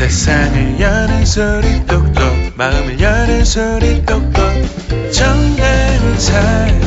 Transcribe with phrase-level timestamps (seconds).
[0.00, 2.24] 세상을 여는 소리 똑똑
[2.56, 4.32] 마음을 여는 소리 똑똑
[5.12, 6.80] 정다은 사람들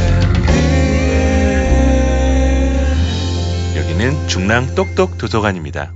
[3.78, 5.94] 여기는 중랑 똑똑 도서관입니다.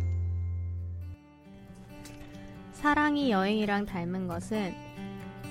[2.73, 4.75] 사랑이 여행이랑 닮은 것은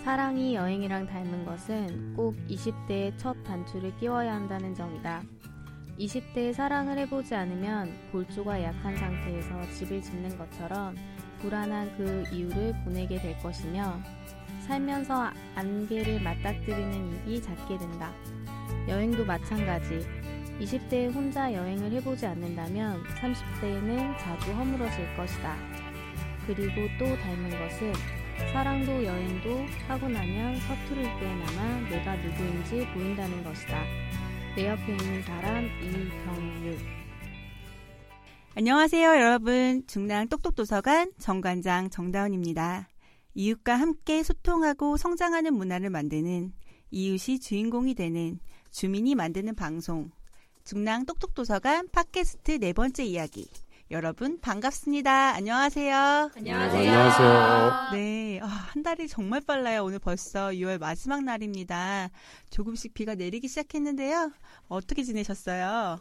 [0.04, 5.24] 사랑이 여행이랑 닮은 것은 꼭 20대의 첫 단추를 끼워야 한다는 점이다.
[5.98, 10.94] 20대에 사랑을 해보지 않으면 볼조가 약한 상태에서 집을 짓는 것처럼
[11.46, 14.00] 불안한 그 이유를 보내게 될 것이며
[14.66, 18.12] 살면서 안개를 맞닥뜨리는 입이 잦게 된다.
[18.88, 20.04] 여행도 마찬가지.
[20.60, 25.56] 20대에 혼자 여행을 해보지 않는다면 30대에는 자주 허물어질 것이다.
[26.48, 27.92] 그리고 또 닮은 것은
[28.52, 33.84] 사랑도 여행도 하고 나면 서투를 때나마 내가 누구인지 보인다는 것이다.
[34.56, 36.95] 내 옆에 있는 사람 이경유
[38.58, 39.86] 안녕하세요, 여러분.
[39.86, 42.88] 중랑 똑똑도서관 정관장 정다운입니다.
[43.34, 46.54] 이웃과 함께 소통하고 성장하는 문화를 만드는
[46.90, 48.40] 이웃이 주인공이 되는
[48.70, 50.10] 주민이 만드는 방송
[50.64, 53.46] 중랑 똑똑도서관 팟캐스트 네 번째 이야기
[53.90, 55.34] 여러분 반갑습니다.
[55.34, 56.30] 안녕하세요.
[56.34, 56.80] 안녕하세요.
[56.80, 57.90] 안녕하세요.
[57.92, 59.84] 네, 아, 한 달이 정말 빨라요.
[59.84, 62.08] 오늘 벌써 6월 마지막 날입니다.
[62.48, 64.32] 조금씩 비가 내리기 시작했는데요.
[64.68, 66.00] 어떻게 지내셨어요?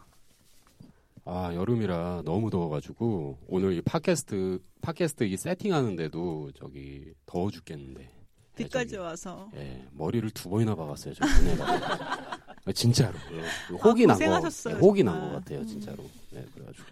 [1.28, 8.08] 아 여름이라 너무 더워가지고 오늘 이 팟캐스트 팟캐스트 이 세팅하는데도 저기 더워 죽겠는데.
[8.54, 9.50] 비까지 저기, 와서.
[9.56, 11.14] 예 머리를 두 번이나 박았어요.
[11.14, 12.38] 저 눈에다가.
[12.74, 15.20] 진짜로 예, 혹이 아, 난 거, 고생하셨어요, 예, 혹이 난.
[15.20, 15.66] 것 같아요.
[15.66, 16.04] 진짜로.
[16.30, 16.86] 네 그래가지고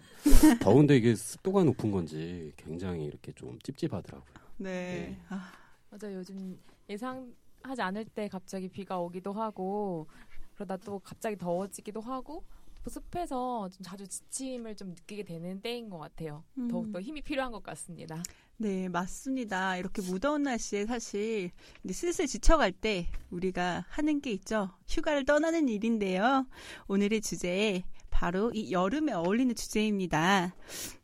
[0.61, 4.33] 더운데 이게 습도가 높은 건지 굉장히 이렇게 좀 찝찝하더라고요.
[4.57, 4.69] 네.
[4.69, 5.17] 네.
[5.29, 5.49] 아,
[5.89, 10.07] 맞아 요즘 예상하지 않을 때 갑자기 비가 오기도 하고
[10.55, 12.54] 그러다 또 갑자기 더워지기도 하고 또
[12.89, 16.43] 습해서 좀 자주 지침을 좀 느끼게 되는 때인 것 같아요.
[16.57, 16.67] 음.
[16.67, 18.21] 더욱더 힘이 필요한 것 같습니다.
[18.57, 19.77] 네, 맞습니다.
[19.77, 21.51] 이렇게 무더운 날씨에 사실
[21.91, 24.71] 슬슬 지쳐갈 때 우리가 하는 게 있죠.
[24.87, 26.47] 휴가를 떠나는 일인데요.
[26.87, 30.55] 오늘의 주제 바로 이 여름에 어울리는 주제입니다.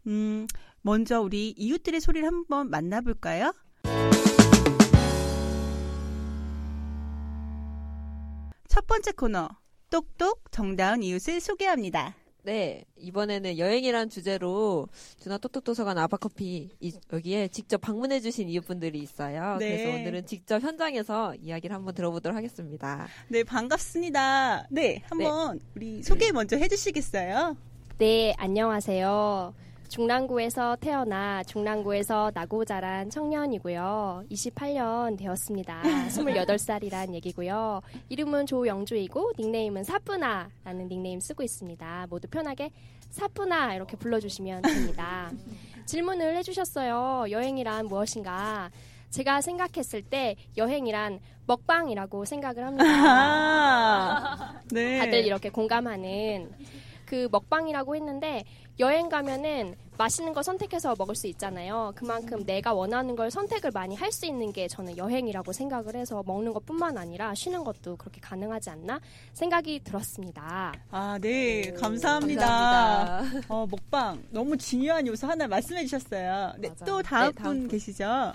[0.07, 0.47] 음,
[0.81, 3.53] 먼저 우리 이웃들의 소리를 한번 만나볼까요?
[8.69, 9.49] 첫 번째 코너
[10.01, 12.15] 똑똑 정다운 이웃을 소개합니다.
[12.43, 14.87] 네, 이번에는 여행이란 주제로
[15.19, 19.57] 준하 똑똑 도서관 아바커피 이- 여기에 직접 방문해 주신 이웃분들이 있어요.
[19.59, 19.67] 네.
[19.77, 23.07] 그래서 오늘은 직접 현장에서 이야기를 한번 들어보도록 하겠습니다.
[23.27, 24.67] 네, 반갑습니다.
[24.71, 27.55] 네, 한번 우리 소개 먼저 해 주시겠어요?
[27.99, 29.53] 네, 안녕하세요.
[29.91, 34.23] 중랑구에서 태어나 중랑구에서 나고 자란 청년이고요.
[34.31, 35.81] 28년 되었습니다.
[36.07, 37.81] 28살이란 얘기고요.
[38.07, 42.07] 이름은 조영주이고 닉네임은 사뿌나라는 닉네임 쓰고 있습니다.
[42.09, 42.71] 모두 편하게
[43.09, 45.29] 사뿌나 이렇게 불러주시면 됩니다.
[45.85, 47.29] 질문을 해주셨어요.
[47.29, 48.71] 여행이란 무엇인가?
[49.09, 52.85] 제가 생각했을 때 여행이란 먹방이라고 생각을 합니다.
[52.87, 54.99] 아, 네.
[54.99, 56.49] 다들 이렇게 공감하는
[57.11, 58.45] 그 먹방이라고 했는데
[58.79, 61.91] 여행 가면은 맛있는 거 선택해서 먹을 수 있잖아요.
[61.93, 66.53] 그만큼 내가 원하는 걸 선택을 많이 할 수 있는 게 저는 여행이라고 생각을 해서 먹는
[66.53, 68.99] 것뿐만 아니라 쉬는 것도 그렇게 가능하지 않나
[69.33, 70.73] 생각이 들었습니다.
[70.89, 72.45] 아, 네, 오, 감사합니다.
[72.45, 73.43] 감사합니다.
[73.49, 76.53] 어, 먹방 너무 중요한 요소 하나 말씀해 주셨어요.
[76.59, 76.75] 네, 맞아요.
[76.85, 77.67] 또 다음 네, 다음 분 분.
[77.67, 78.31] 계시죠?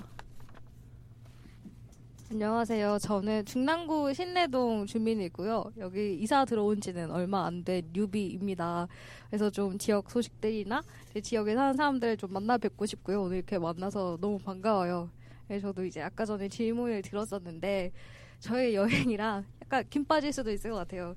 [2.30, 2.98] 안녕하세요.
[3.00, 5.72] 저는 중랑구 신내동 주민이고요.
[5.78, 8.88] 여기 이사 들어온 지는 얼마 안 된 뉴비입니다.
[9.28, 10.82] 그래서 좀 지역 소식들이나
[11.12, 13.22] 제 지역에 사는 사람들 좀 만나 뵙고 싶고요.
[13.22, 15.08] 오늘 이렇게 만나서 너무 반가워요.
[15.48, 17.92] 네, 저도 이제 아까 전에 질문을 들었었는데
[18.40, 21.14] 저의 여행이랑 약간 김 빠질 수도 있을 것 같아요.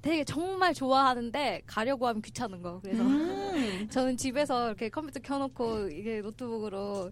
[0.00, 2.80] 되게 정말 좋아하는데 가려고 하면 귀찮은 거.
[2.80, 3.86] 그래서 음.
[3.90, 7.10] 저는 집에서 이렇게 컴퓨터 켜놓고 이게 노트북으로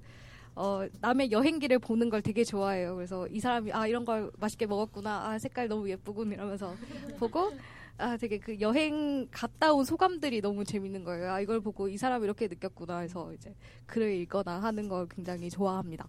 [0.57, 2.95] 어, 남의 여행기를 보는 걸 되게 좋아해요.
[2.95, 5.27] 그래서 이 사람이 아 이런 걸 맛있게 먹었구나.
[5.31, 6.75] 아 색깔 너무 예쁘군 이러면서
[7.19, 7.51] 보고
[7.99, 11.33] 아 되게 그 여행 갔다 온 소감들이 너무 재밌는 거예요.
[11.33, 13.55] 아 이걸 보고 이 사람이 이렇게 느꼈구나 해서 이제
[13.87, 16.07] 글을 읽거나 하는 걸 굉장히 좋아합니다.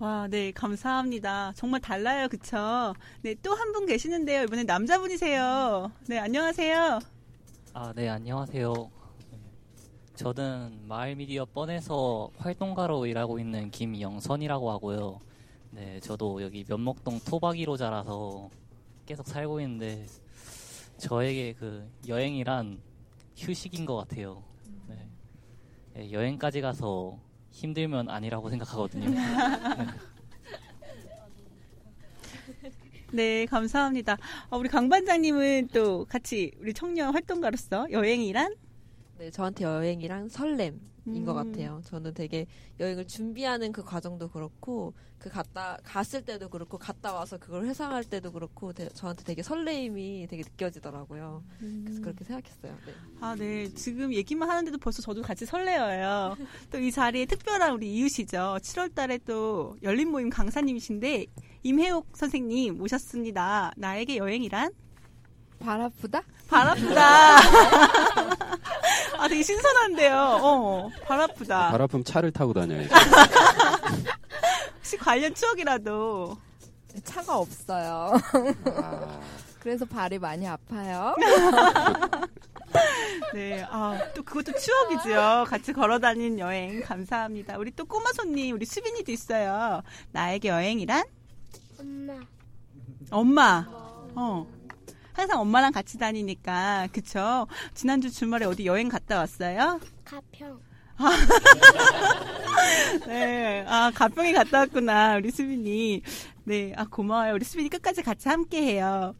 [0.00, 1.52] 와, 네, 감사합니다.
[1.54, 2.94] 정말 달라요, 그쵸?
[3.22, 4.42] 네, 또 한 분 계시는데요.
[4.42, 5.90] 이번엔 남자분이세요.
[6.08, 6.98] 네, 안녕하세요.
[7.74, 8.72] 아, 네, 안녕하세요.
[10.14, 15.20] 네, 저는 마을미디어 뻔에서 활동가로 일하고 있는 김영선이라고 하고요.
[15.72, 18.48] 네, 저도 여기 면목동 토박이로 자라서
[19.06, 20.06] 계속 살고 있는데
[20.98, 22.80] 저에게 그 여행이란
[23.36, 24.44] 휴식인 것 같아요.
[24.86, 25.08] 네.
[25.94, 27.18] 네, 여행까지 가서
[27.50, 29.10] 힘들면 아니라고 생각하거든요.
[33.10, 34.16] 네, 감사합니다.
[34.50, 38.54] 어, 우리 강 반장님은 또 같이 우리 청년 활동가로서 여행이란?
[39.18, 41.52] 네, 저한테 여행이랑 설렘 인것 음.
[41.52, 41.82] 같아요.
[41.84, 42.46] 저는 되게
[42.80, 48.32] 여행을 준비하는 그 과정도 그렇고 그 갔다 갔을 때도 그렇고 갔다 와서 그걸 회상할 때도
[48.32, 51.44] 그렇고 되- 저한테 되게 설레임이 되게 느껴지더라고요.
[51.58, 52.74] 그래서 그렇게 생각했어요.
[52.86, 52.92] 네.
[53.20, 53.68] 아, 네.
[53.74, 56.36] 지금 얘기만 하는데도 벌써 저도 같이 설레어요.
[56.72, 58.56] 또 이 자리에 특별한 우리 이웃이죠.
[58.60, 61.26] 7월 달에 또 열린 모임 강사님이신데
[61.62, 63.72] 임혜옥 선생님 모셨습니다.
[63.76, 64.72] 나에게 여행이란?
[65.60, 66.22] 발 아프다?
[66.48, 67.36] 발 아프다.
[69.44, 70.38] 신선한데요.
[70.42, 71.70] 어, 발 아프다.
[71.70, 72.88] 발 아프면 차를 타고 다녀야지.
[74.76, 76.36] 혹시 관련 추억이라도.
[77.04, 78.12] 차가 없어요.
[78.76, 79.20] 아,
[79.58, 81.14] 그래서 발이 많이 아파요.
[83.34, 85.44] 네, 아, 또 그것도 추억이죠.
[85.48, 86.80] 같이 걸어 다닌 여행.
[86.82, 87.58] 감사합니다.
[87.58, 89.82] 우리 또 꼬마 손님, 우리 수빈이도 있어요.
[90.12, 91.04] 나에게 여행이란?
[91.80, 92.14] 엄마.
[93.10, 93.66] 엄마.
[94.14, 94.46] 어.
[95.14, 97.46] 항상 엄마랑 같이 다니니까, 그쵸?
[97.72, 99.80] 지난주 주말에 어디 여행 갔다 왔어요?
[100.04, 100.58] 가평.
[103.06, 103.64] 네.
[103.66, 106.02] 아, 가평에 갔다 왔구나, 우리 수빈이.
[106.44, 106.72] 네.
[106.76, 107.34] 아, 고마워요.
[107.34, 109.14] 우리 수빈이 끝까지 같이 함께 해요.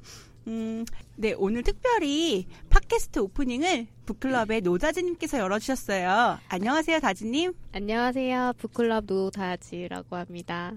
[0.49, 0.85] 음,
[1.17, 1.33] 네.
[1.39, 6.39] 오늘 특별히 팟캐스트 오프닝을 북클럽의 노다지님께서 열어주셨어요.
[6.49, 7.53] 안녕하세요, 다지님.
[7.73, 8.53] 안녕하세요.
[8.59, 10.73] 북클럽 노다지라고 합니다.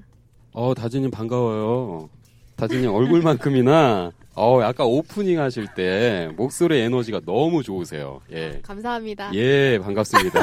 [0.54, 2.10] 어, 다진님 반가워요.
[2.56, 8.22] 다진님 얼굴만큼이나 어, 약간 오프닝 하실 때 목소리 에너지가 너무 좋으세요.
[8.32, 8.60] 예.
[8.62, 9.34] 감사합니다.
[9.34, 10.40] 예, 반갑습니다.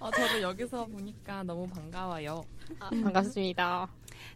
[0.00, 2.42] 어, 저도 여기서 보니까 너무 반가워요.
[2.80, 3.88] 아, 반갑습니다.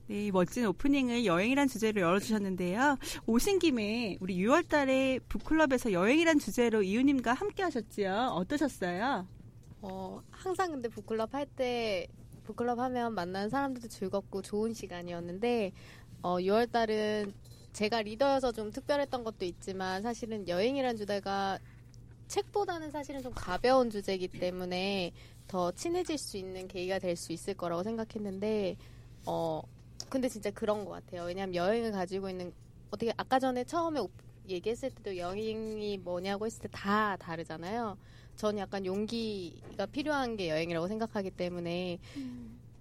[0.07, 2.99] 네, 멋진 오프닝을 여행이란 주제로 열어주셨는데요.
[3.27, 8.31] 오신 김에 우리 6월 달에 북클럽에서 여행이란 주제로 이유님과 함께 하셨지요.
[8.37, 9.27] 어떠셨어요?
[9.83, 12.07] 어, 항상 근데 북클럽 할 때
[12.45, 15.73] 북클럽 하면 만나는 사람들도 즐겁고 좋은 시간이었는데
[16.23, 17.33] 어, 6월 달은
[17.77, 21.59] 제가 리더여서 좀 특별했던 것도 있지만 사실은 여행이란 주제가
[22.27, 25.13] 책보다는 사실은 좀 가벼운 주제이기 때문에
[25.47, 28.79] 더 친해질 수 있는 계기가 될 수 있을 거라고 생각했는데
[29.27, 29.61] 어
[30.09, 31.25] 근데 진짜 그런 것 같아요.
[31.25, 32.51] 왜냐하면 여행을 가지고 있는
[32.91, 34.11] 어떻게 아까 전에 처음에 오-
[34.49, 37.99] 얘기했을 때도 여행이 뭐냐고 했을 때 다 다르잖아요.
[38.37, 41.99] 저는 약간 용기가 필요한 게 여행이라고 생각하기 때문에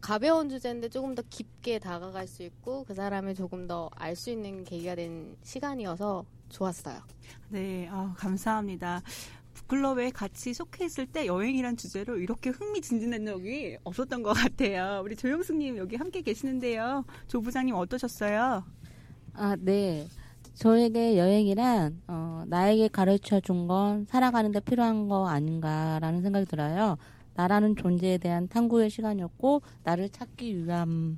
[0.05, 4.63] 가벼운 주제인데 조금 더 깊게 다가갈 수 있고 그 사람을 조금 더 알 수 있는
[4.63, 6.99] 계기가 된 시간이어서 좋았어요.
[7.49, 9.01] 네, 아, 감사합니다.
[9.55, 15.01] 북클럽에 같이 속해 있을 때 여행이란 주제로 이렇게 흥미진진한 적이 없었던 것 같아요.
[15.03, 17.03] 우리 조영숙님 여기 함께 계시는데요.
[17.27, 18.63] 조 부장님 어떠셨어요?
[19.33, 20.07] 아, 네.
[20.53, 26.97] 저에게 여행이란 어, 나에게 가르쳐 준 건 살아가는데 필요한 거 아닌가라는 생각이 들어요.
[27.35, 31.17] 나라는 존재에 대한 탐구의 시간이었고 나를 찾기 위한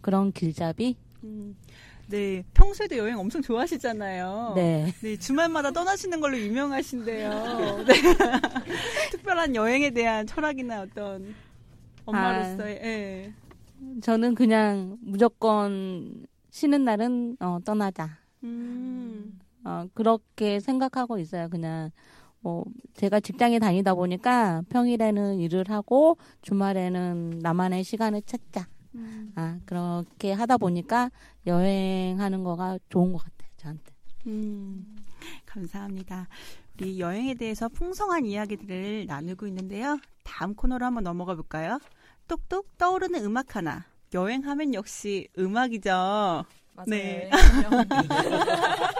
[0.00, 0.96] 그런 길잡이.
[1.24, 1.56] 음,
[2.08, 4.52] 네, 평소에도 여행 엄청 좋아하시잖아요.
[4.56, 4.92] 네.
[5.02, 7.84] 네, 주말마다 떠나시는 걸로 유명하신데요.
[7.86, 7.94] 네.
[9.12, 11.34] 특별한 여행에 대한 철학이나 어떤
[12.06, 13.32] 엄마로서의, 예.
[14.02, 18.18] 저는 그냥 무조건 쉬는 날은 어, 떠나자.
[18.42, 21.48] 음, 어, 그렇게 생각하고 있어요.
[21.50, 21.90] 그냥
[22.40, 22.64] 뭐
[22.94, 28.68] 제가 직장에 다니다 보니까 평일에는 일을 하고 주말에는 나만의 시간을 찾자.
[28.94, 31.10] 음, 아 그렇게 하다 보니까
[31.46, 33.50] 여행하는 거가 좋은 것 같아요.
[33.56, 33.92] 저한테.
[34.26, 34.96] 음,
[35.46, 36.28] 감사합니다.
[36.80, 39.98] 우리 여행에 대해서 풍성한 이야기들을 나누고 있는데요.
[40.22, 41.80] 다음 코너로 한번 넘어가 볼까요?
[42.28, 43.84] 똑똑 떠오르는 음악 하나.
[44.14, 45.90] 여행하면 역시 음악이죠.
[45.90, 46.86] 맞아요.
[46.86, 47.30] 네.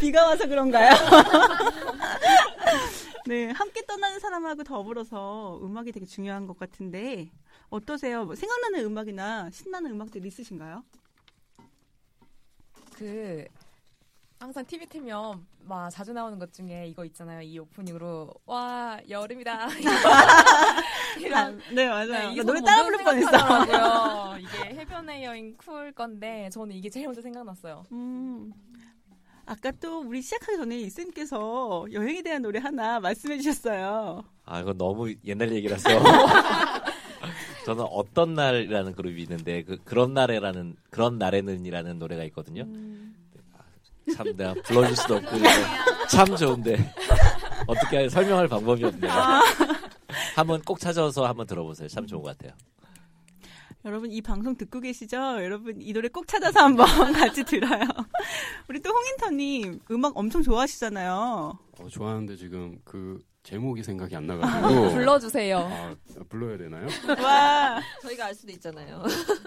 [0.00, 0.90] 비가 와서 그런가요?
[3.26, 7.30] 네, 함께 떠나는 사람하고 더불어서 음악이 되게 중요한 것 같은데
[7.68, 8.24] 어떠세요?
[8.24, 10.82] 뭐 생각나는 음악이나 신나는 음악들 있으신가요?
[12.96, 13.44] 그
[14.40, 17.42] 항상 TV 틀면 막 자주 나오는 것 중에 이거 있잖아요.
[17.42, 19.68] 이 오프닝으로 와 여름이다.
[21.20, 22.32] 이런 네, 맞아요.
[22.32, 23.30] 네, 노래 따라 부를 뻔했어.
[23.30, 24.38] 생각나더라고요.
[24.38, 27.84] 이게 해변의 여인 쿨 건데 저는 이게 제일 먼저 생각났어요.
[27.92, 28.50] 음.
[29.50, 34.22] 아까 또 우리 시작하기 전에 이쌤께서 여행에 대한 노래 하나 말씀해 주셨어요.
[34.44, 35.88] 아, 이건 너무 옛날 얘기라서.
[37.66, 42.64] 저는 어떤 날이라는 그룹이 있는데 그 그런 날에라는 그런 날에는이라는 노래가 있거든요.
[44.14, 45.30] 참 내가 불러줄 수도 없고
[46.08, 46.94] 참 좋은데
[47.66, 49.12] 어떻게 설명할 방법이 없네요.
[50.36, 51.88] 한번 꼭 찾아서 한번 들어보세요.
[51.88, 52.56] 참 좋은 것 같아요.
[53.84, 55.16] 여러분 이 방송 듣고 계시죠?
[55.42, 57.82] 여러분 이 노래 꼭 찾아서 한번 같이 들어요.
[58.70, 61.58] 우리 또 홍인터님 음악 엄청 좋아하시잖아요.
[61.80, 65.58] 어, 좋아하는데 지금 그 제목이 생각이 안 나가지고 불러주세요.
[65.58, 65.92] 아,
[66.28, 66.86] 불러야 되나요?
[67.20, 69.02] 와 저희가 알 수도 있잖아요.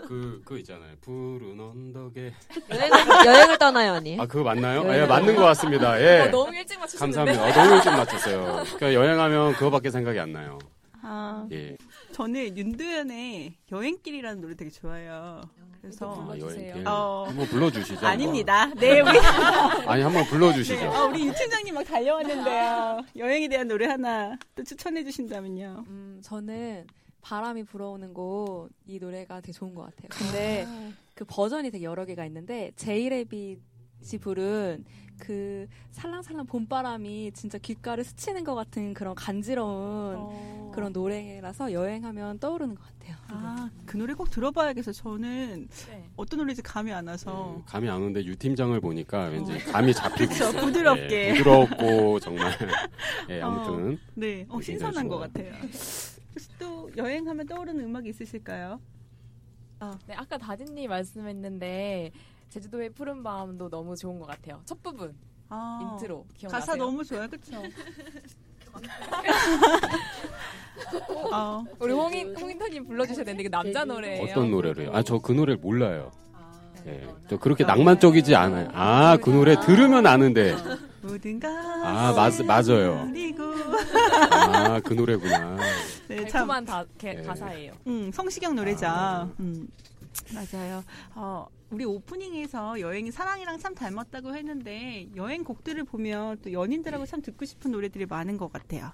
[0.10, 0.92] 그, 그 있잖아요.
[1.00, 2.34] 푸른 언덕에.
[2.70, 4.20] 여행을, 여행을 떠나요, 언니.
[4.20, 4.82] 아, 그거 맞나요?
[4.92, 6.02] 아, 예, 맞는 것 같습니다.
[6.02, 6.24] 예.
[6.24, 7.32] 어, 너무 일찍 맞추셨는데.
[7.34, 7.62] 감사합니다.
[7.62, 8.64] 어, 너무 일찍 맞췄어요.
[8.76, 10.60] 그러니까 여행하면 그거밖에 생각이 안 나요.
[11.04, 11.76] 아, 예.
[12.14, 15.42] 저는 윤도현의 여행길이라는 노래 되게 좋아해요.
[15.82, 16.40] 그래서 아.
[16.40, 16.88] 여행길.
[16.88, 17.26] 어.
[17.28, 18.06] 한번 불러주시죠.
[18.08, 18.68] 아닙니다.
[18.76, 19.20] 네, 우리.
[19.86, 20.76] 아니, 한번 불러주시죠.
[20.80, 23.02] 네, 어, 우리 유 팀장님 막 달려왔는데요.
[23.18, 25.84] 여행에 대한 노래 하나 또 추천해 주신다면요.
[25.88, 26.88] 음, 저는
[27.22, 30.08] 바람이 불어오는 곳 이 노래가 되게 좋은 것 같아요.
[30.10, 30.68] 근데
[31.16, 33.60] 그 버전이 되게 여러 개가 있는데 제이레빗
[34.12, 34.84] 이 부른
[35.20, 40.72] 그 살랑살랑 봄바람이 진짜 귓가를 스치는 것 같은 그런 간지러운 어.
[40.74, 43.16] 그런 노래라서 여행하면 떠오르는 것 같아요.
[43.28, 44.92] 아, 그 노래 꼭 들어봐야겠어.
[44.92, 46.10] 저는 네.
[46.18, 47.56] 어떤 노래인지 감이 안 와서.
[47.58, 50.62] 네, 감이 안 오는데 유 팀장을 보니까 왠지 감이 잡히고 그쵸, 있어요.
[50.62, 51.30] 부드럽게.
[51.30, 52.52] 예, 부드럽고 정말.
[53.30, 54.00] 예, 아무튼.
[54.16, 55.20] 네, 어, 굉장히 신선한 것.
[55.20, 55.54] 같아요.
[55.62, 58.82] 혹시 또 여행하면 떠오르는 음악이 있으실까요?
[60.08, 62.12] 네, 아까 다진님 말씀했는데
[62.54, 64.62] 제주도의 푸른 밤도 너무 좋은 것 같아요.
[64.66, 65.16] 첫 부분
[65.50, 66.60] 아, 인트로 기억나세요?
[66.60, 67.52] 가사 너무 좋아요, 그쵸?
[71.32, 74.24] 어, 우리 홍인 홍인터님 불러주셔야 되는데 이게 남자 노래예요.
[74.24, 74.96] 어떤 노래를?
[74.96, 76.12] 아, 저 그 노래를 몰라요.
[76.86, 77.02] 네.
[77.04, 77.10] 예.
[77.30, 78.70] 저 그렇게 낭만적이지 않아요.
[78.74, 80.56] 아, 그 노래 들으면 아는데.
[81.02, 81.48] 모든가.
[81.50, 83.10] 아, 맞, 맞아요.
[84.32, 85.58] 아, 그 노래구나.
[86.08, 86.28] 네, 참.
[86.48, 87.24] 달콤한 다, 게, 네.
[87.24, 87.74] 가사예요.
[87.88, 88.86] 음, 성시경 노래죠.
[88.88, 89.30] 아.
[89.40, 89.68] 음,
[90.34, 90.84] 맞아요.
[91.16, 97.46] 어, 우리 오프닝에서 여행이 사랑이랑 참 닮았다고 했는데 여행 곡들을 보면 또 연인들하고 참 듣고
[97.46, 98.92] 싶은 노래들이 많은 것 같아요.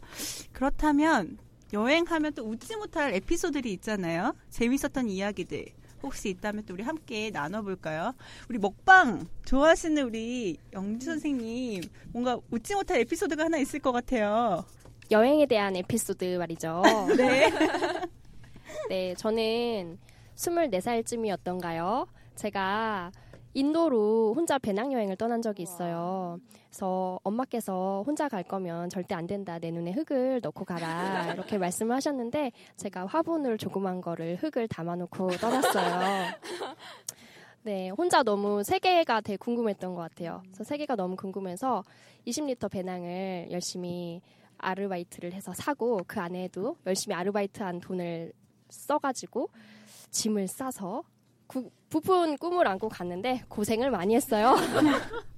[0.54, 1.38] 그렇다면
[1.74, 4.34] 여행하면 또 웃지 못할 에피소드들이 있잖아요.
[4.50, 5.66] 재밌었던 이야기들.
[6.02, 8.14] 혹시 있다면 또 우리 함께 나눠볼까요?
[8.50, 11.84] 우리 먹방 좋아하시는 우리 영주 선생님
[12.14, 14.64] 뭔가 웃지 못할 에피소드가 하나 있을 것 같아요.
[15.12, 16.82] 여행에 대한 에피소드 말이죠.
[17.18, 17.52] 네.
[18.88, 19.98] 네, 저는
[20.36, 22.08] 24살쯤이었던가요?
[22.40, 23.12] 제가
[23.54, 26.40] 인도로 혼자 배낭여행을 떠난 적이 있어요.
[26.70, 29.60] 그래서 엄마께서 혼자 갈 거면 절대 안 된다.
[29.60, 31.34] 내 눈에 흙을 넣고 가라.
[31.34, 36.28] 이렇게 말씀을 하셨는데 제가 화분을 조그만 거를 흙을 담아놓고 떠났어요.
[37.64, 40.42] 네, 혼자 너무 세계가 되게 궁금했던 것 같아요.
[40.46, 41.84] 그래서 세계가 너무 궁금해서
[42.26, 44.22] 20리터 배낭을 열심히
[44.60, 48.32] 아르바이트를 해서 사고 그 안에도 열심히 아르바이트한 돈을
[48.70, 49.50] 써가지고
[50.12, 51.04] 짐을 싸서
[51.50, 54.54] 구- 부푼 꿈을 안고 갔는데 고생을 많이 했어요.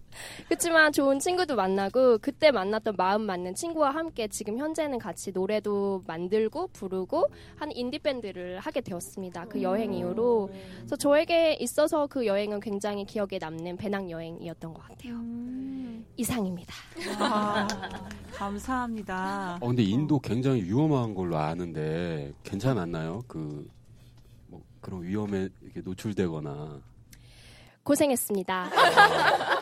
[0.49, 6.67] 그렇지만 좋은 친구도 만나고 그때 만났던 마음 맞는 친구와 함께 지금 현재는 같이 노래도 만들고
[6.73, 9.45] 부르고 한 인디 밴드를 하게 되었습니다.
[9.45, 10.49] 그 여행 이후로
[10.79, 15.15] 그래서 저에게 있어서 그 여행은 굉장히 기억에 남는 배낭 여행이었던 것 같아요.
[16.17, 16.73] 이상입니다.
[17.17, 17.65] 아,
[18.33, 19.59] 감사합니다.
[19.61, 23.23] 어, 근데 인도 굉장히 위험한 걸로 아는데 괜찮았나요?
[23.29, 23.65] 그, 뭐,
[24.81, 26.81] 그런 위험에 이렇게 노출되거나.
[27.83, 28.69] 고생했습니다.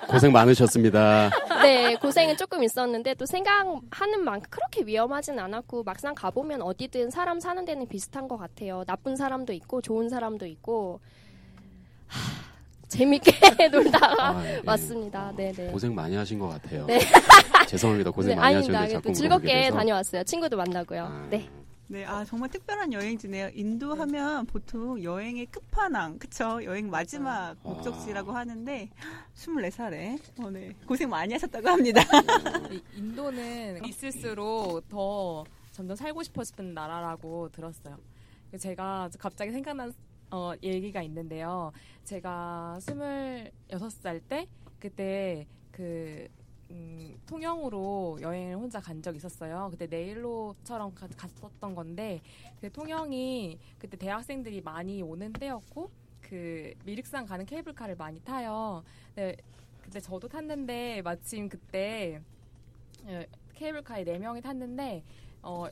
[0.10, 1.30] 고생 많으셨습니다.
[1.62, 7.64] 네, 고생은 조금 있었는데 또 생각하는 만큼 그렇게 위험하진 않았고 막상 가보면 어디든 사람 사는
[7.64, 8.84] 데는 비슷한 것 같아요.
[8.86, 11.00] 나쁜 사람도 있고 좋은 사람도 있고
[12.08, 12.20] 하,
[12.90, 13.32] 재밌게
[13.72, 14.62] 놀다가 아, 예.
[14.66, 15.32] 왔습니다.
[15.38, 15.68] 네, 네.
[15.72, 16.86] 고생 많이 하신 것 같아요.
[16.88, 17.00] 네.
[17.68, 18.12] 죄송합니다.
[18.12, 18.80] 고생 네, 많이 아닙니다.
[18.82, 19.70] 하셨는데 자꾸 또 즐겁게.
[19.70, 20.24] 다녀왔어요.
[20.26, 21.04] 친구도 만나고요.
[21.06, 21.48] 아, 네.
[21.91, 23.50] 네, 아 정말 특별한 여행지네요.
[23.55, 26.63] 인도 하면 보통 여행의 끝판왕, 그쵸?
[26.63, 28.91] 여행 마지막 목적지라고 하는데
[29.34, 30.72] 24살에 어, 네.
[30.86, 32.00] 고생 많이 하셨다고 합니다.
[32.69, 37.98] 이 인도는 있을수록 더 점점 살고 싶어지는 나라라고 들었어요.
[38.60, 39.91] 제가 갑자기 생각난
[40.29, 41.72] 어, 얘기가 있는데요.
[42.03, 44.48] 제가 26살 때
[44.79, 46.27] 그때 그
[46.72, 49.70] 음, 통영으로 여행을 혼자 간 적이 있었어요.
[49.72, 52.22] 그때 네일로처럼 가- 갔었던 건데
[52.62, 55.90] 그 통영이 그때 대학생들이 많이 오는 때였고
[56.22, 58.84] 그 미륵산 가는 케이블카를 많이 타요.
[59.16, 59.36] 네,
[59.82, 62.22] 그때 저도 탔는데 마침 그때
[63.08, 65.04] 예, 케이블카에 네 명이 탔는데
[65.42, 65.66] 어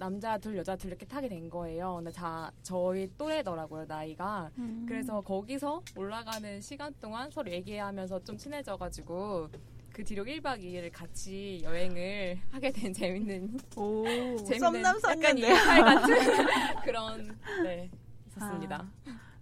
[0.00, 1.94] 남자 둘 여자 둘 이렇게 타게 된 거예요.
[1.96, 4.50] 근데 자 저희 또래더라고요 나이가.
[4.88, 9.48] 그래서 거기서 올라가는 시간 동안 서로 얘기하면서 좀 친해져가지고
[9.94, 14.04] 그 뒤로 1박 2일을 같이 여행을 하게 된 재밌는 오,
[14.38, 15.38] 재밌는 썸남 약간.
[15.38, 16.46] 일탈 같은
[16.84, 17.88] 그런 네
[18.26, 18.90] 있었습니다.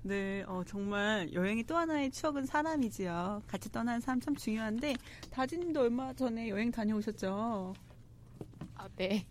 [0.02, 3.42] 네, 어, 정말 여행이 또 하나의 추억은 사람이지요.
[3.46, 4.94] 같이 떠나는 사람 참 중요한데
[5.30, 7.72] 다진님도 얼마 전에 여행 다녀오셨죠?
[8.74, 9.24] 아, 네.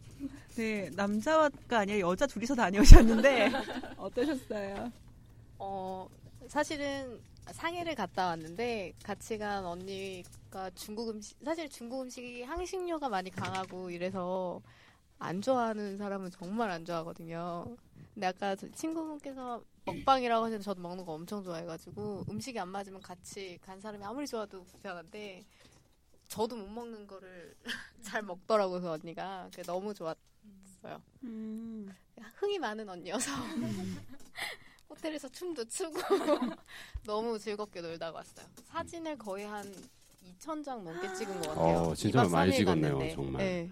[0.56, 3.52] 네, 남자가 아니라 여자 둘이서 다녀오셨는데
[3.98, 4.92] 어떠셨어요?
[5.60, 6.08] 어,
[6.48, 7.20] 사실은
[7.52, 13.90] 상해를 갔다 왔는데 같이 간 언니 가 중국 음식, 사실 중국 음식이 향신료가 많이 강하고
[13.90, 14.62] 이래서
[15.18, 17.78] 안 좋아하는 사람은 정말 안 좋아하거든요.
[18.14, 23.58] 근데 아까 저 친구분께서 먹방이라고 하셨는데 저도 먹는 거 엄청 좋아해가지고 음식이 안 맞으면 같이
[23.62, 25.46] 간 사람이 아무리 좋아도 불편한데
[26.28, 27.56] 저도 못 먹는 거를
[28.02, 29.48] 잘 먹더라고요, 그 언니가.
[29.52, 31.02] 그게 너무 좋았어요.
[31.24, 31.96] 음.
[32.36, 33.32] 흥이 많은 언니여서
[34.90, 35.94] 호텔에서 춤도 추고
[37.06, 38.46] 너무 즐겁게 놀다 왔어요.
[38.66, 39.74] 사진을 거의 한
[40.26, 41.78] 2,000장 넘게 찍은 것 같아요.
[41.78, 43.16] 어, 진짜 2박 많이 3일 찍었네요, 갔는데.
[43.16, 43.44] 정말.
[43.44, 43.70] 네.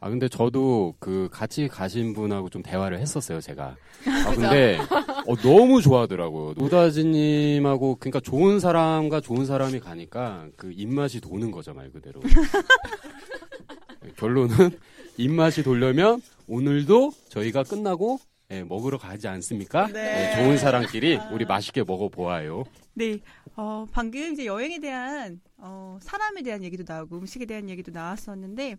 [0.00, 3.76] 아 근데 저도 그 같이 가신 분하고 좀 대화를 했었어요 제가.
[4.06, 4.78] 아 근데
[5.26, 6.54] 어, 너무 좋아하더라고요.
[6.56, 12.20] 노다지님하고 그러니까 좋은 사람과 좋은 사람이 가니까 그 입맛이 도는 거죠 말 그대로.
[14.16, 14.70] 결론은
[15.16, 18.18] 입맛이 돌려면 오늘도 저희가 끝나고
[18.50, 19.88] 예, 먹으러 가지 않습니까?
[19.88, 20.32] 네.
[20.32, 22.64] 예, 좋은 사람끼리 우리 맛있게 먹어 보아요.
[22.98, 23.20] 네,
[23.54, 28.76] 어, 방금 이제 여행에 대한, 어, 사람에 대한 얘기도 나오고 음식에 대한 얘기도 나왔었는데,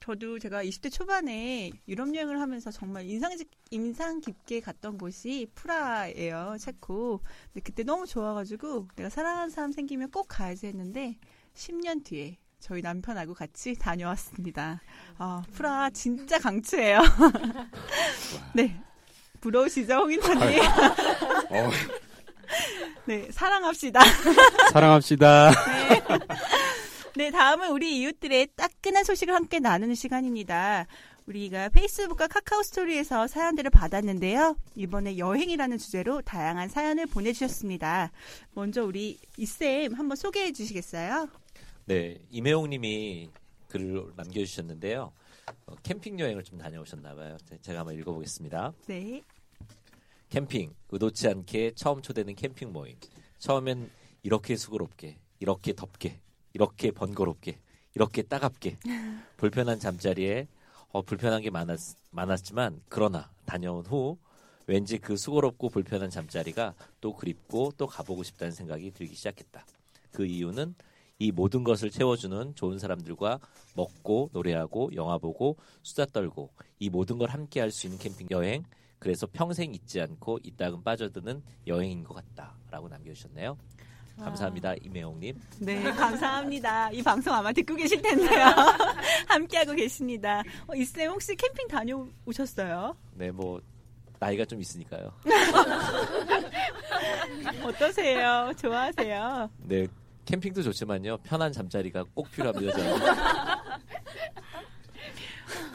[0.00, 3.30] 저도 제가 20대 초반에 유럽 여행을 하면서 정말 인상,
[3.70, 7.20] 인상 깊게 갔던 곳이 프라예요, 체코.
[7.52, 11.16] 근데 그때 너무 좋아가지고 내가 사랑하는 사람 생기면 꼭 가야지 했는데,
[11.54, 14.80] 10년 뒤에 저희 남편하고 같이 다녀왔습니다.
[15.16, 16.98] 아, 프라 진짜 강추해요.
[18.52, 18.82] 네.
[19.40, 20.60] 부러우시죠, 홍인턴님?
[20.60, 21.70] 어,
[23.06, 24.00] 네, 사랑합시다.
[24.72, 25.50] 사랑합시다.
[27.16, 30.86] 네, 다음은 우리 이웃들의 따끈한 소식을 함께 나누는 시간입니다.
[31.26, 34.56] 우리가 페이스북과 카카오 스토리에서 사연들을 받았는데요.
[34.74, 38.10] 이번에 여행이라는 주제로 다양한 사연을 보내주셨습니다.
[38.52, 41.28] 먼저 우리 이쌤 한번 소개해 주시겠어요?
[41.84, 43.30] 네, 이매용님이
[43.68, 45.12] 글을 남겨주셨는데요.
[45.66, 47.36] 어, 캠핑 여행을 좀 다녀오셨나봐요.
[47.62, 48.72] 제가 한번 읽어보겠습니다.
[48.86, 49.22] 네.
[50.30, 52.96] 캠핑 의도치 않게 처음 초대는 캠핑 모임.
[53.38, 53.90] 처음엔
[54.22, 56.20] 이렇게 수고롭게, 이렇게 덥게,
[56.52, 57.58] 이렇게 번거롭게,
[57.94, 58.78] 이렇게 따갑게
[59.36, 60.46] 불편한 잠자리에
[60.92, 64.18] 어, 불편한 게 많았, 많았지만 그러나 다녀온 후
[64.66, 69.64] 왠지 그 수고롭고 불편한 잠자리가 또 그립고 또 가보고 싶다는 생각이 들기 시작했다.
[70.12, 70.74] 그 이유는
[71.18, 73.40] 이 모든 것을 채워주는 좋은 사람들과
[73.74, 78.64] 먹고 노래하고 영화 보고 수다 떨고 이 모든 걸 함께 할 수 있는 캠핑 여행
[79.00, 83.58] 그래서 평생 잊지 않고 이따금 빠져드는 여행인 것 같다라고 남겨주셨네요.
[84.18, 85.40] 감사합니다 이매용님.
[85.60, 86.90] 네, 감사합니다.
[86.90, 88.48] 이 방송 아마 듣고 계실 텐데요.
[89.26, 90.42] 함께하고 계십니다.
[90.66, 92.94] 어, 이쌤 혹시 캠핑 다녀오셨어요?
[93.14, 93.62] 네, 뭐
[94.18, 95.10] 나이가 좀 있으니까요.
[97.64, 98.52] 어떠세요?
[98.60, 99.50] 좋아하세요?
[99.60, 99.86] 네,
[100.26, 102.76] 캠핑도 좋지만요 편한 잠자리가 꼭 필요합니다.
[102.76, 103.49] 저는.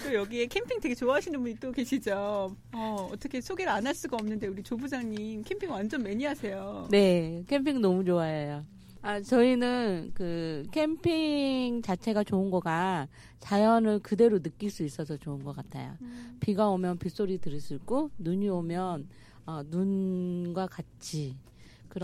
[0.05, 2.55] 또 여기에 캠핑 되게 좋아하시는 분이 또 계시죠.
[2.73, 6.87] 어, 어떻게 소개를 안 할 수가 없는데 우리 조 부장님 캠핑 완전 매니아세요.
[6.91, 8.65] 네, 캠핑 너무 좋아해요.
[9.01, 13.07] 아, 저희는 그 캠핑 자체가 좋은 거가
[13.39, 15.95] 자연을 그대로 느낄 수 있어서 좋은 것 같아요.
[16.39, 19.07] 비가 오면 빗소리 들을 수 있고, 눈이 오면
[19.45, 21.35] 어, 눈과 같이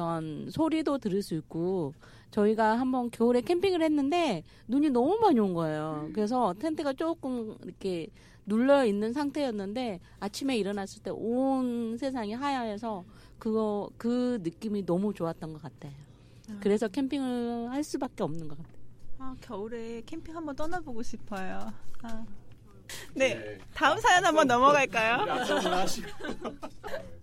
[0.01, 1.93] 그런 소리도 들을 수 있고,
[2.31, 6.07] 저희가 한번 겨울에 캠핑을 했는데 눈이 너무 많이 온 거예요.
[6.13, 8.07] 그래서 텐트가 조금 이렇게
[8.45, 13.03] 눌러 있는 상태였는데 아침에 일어났을 때 온 세상이 하얘서
[13.37, 15.91] 그거 그 느낌이 너무 좋았던 것 같아요.
[16.61, 18.75] 그래서 캠핑을 할 수밖에 없는 것 같아요.
[19.19, 21.69] 아, 겨울에 캠핑 한번 떠나보고 싶어요.
[22.03, 22.25] 아.
[23.13, 25.25] 네, 다음 사연 한번 넘어갈까요?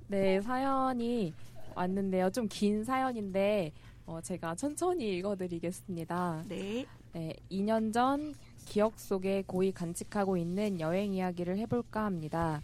[0.09, 1.33] 네, 사연이
[1.79, 2.31] 왔는데요.
[2.31, 3.73] 좀 긴 사연인데
[4.07, 6.45] 어, 제가 천천히 읽어드리겠습니다.
[6.49, 6.87] 네.
[7.13, 8.35] 네, 2년 전
[8.67, 12.63] 기억 속에 고이 간직하고 있는 여행 이야기를 해볼까 합니다.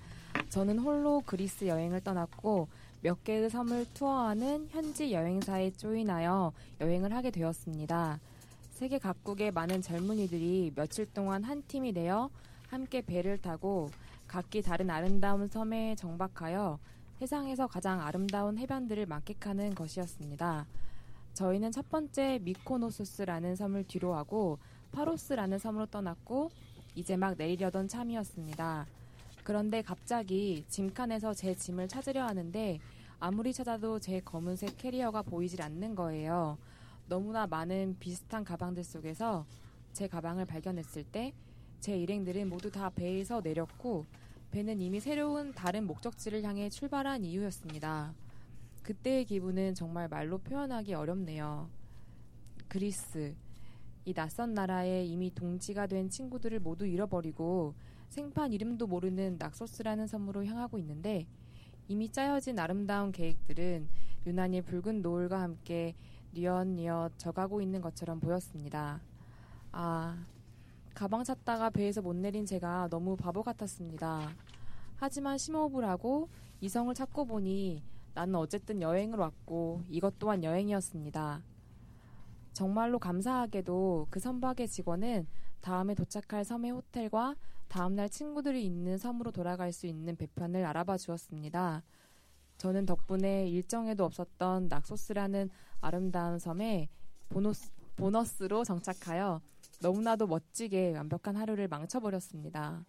[0.51, 2.69] 저는 홀로 그리스 여행을 떠났고
[3.03, 8.21] 몇 개의 섬을 투어하는 현지 여행사에 조인하여 여행을 하게 되었습니다.
[8.71, 12.31] 세계 각국의 많은 젊은이들이 며칠 동안 한 팀이 되어
[12.69, 13.91] 함께 배를 타고
[14.27, 16.79] 각기 다른 아름다운 섬에 정박하여
[17.19, 20.67] 세상에서 가장 아름다운 해변들을 만끽하는 것이었습니다.
[21.33, 24.59] 저희는 첫 번째 미코노소스라는 섬을 뒤로하고
[24.93, 26.51] 파로스라는 섬으로 떠났고
[26.95, 28.87] 이제 막 내리려던 참이었습니다.
[29.43, 32.79] 그런데 갑자기 짐칸에서 제 짐을 찾으려 하는데
[33.19, 36.59] 아무리 찾아도 제 검은색 캐리어가 보이질 않는 거예요.
[37.09, 39.45] 너무나 많은 비슷한 가방들 속에서
[39.93, 41.33] 제 가방을 발견했을 때
[41.85, 44.07] 제 일행들은 모두 다 배에서 내렸고
[44.55, 48.15] 배는 이미 새로운 다른 목적지를 향해 출발한 이유였습니다.
[48.85, 51.69] 그때의 기분은 정말 말로 표현하기 어렵네요.
[52.69, 53.35] 그리스.
[54.05, 57.75] 이 낯선 나라에 이미 동지가 된 친구들을 모두 잃어버리고
[58.11, 61.27] 생판 이름도 모르는 낙소스라는 섬으로 향하고 있는데
[61.89, 63.89] 이미 짜여진 아름다운 계획들은
[64.25, 65.97] 유난히 붉은 노을과 함께
[66.33, 69.01] 뉘엿뉘엿 져가고 있는 것처럼 보였습니다.
[69.73, 70.25] 아,
[70.95, 74.44] 가방 찾다가 배에서 못 내린 제가 너무 바보 같았습니다.
[74.97, 76.29] 하지만 심호흡을 하고
[76.61, 77.83] 이성을 찾고 보니
[78.15, 81.43] 나는 어쨌든 여행을 왔고 이것 또한 여행이었습니다.
[82.53, 85.27] 정말로 감사하게도 그 선박의 직원은
[85.61, 87.35] 다음에 도착할 섬의 호텔과
[87.69, 91.83] 다음날 친구들이 있는 섬으로 돌아갈 수 있는 배편을 알아봐 주었습니다.
[92.59, 96.89] 저는 덕분에 일정에도 없었던 낙소스라는 아름다운 섬에
[97.29, 99.41] 보너스, 보너스로 정착하여
[99.81, 102.87] 너무나도 멋지게 완벽한 하루를 망쳐버렸습니다.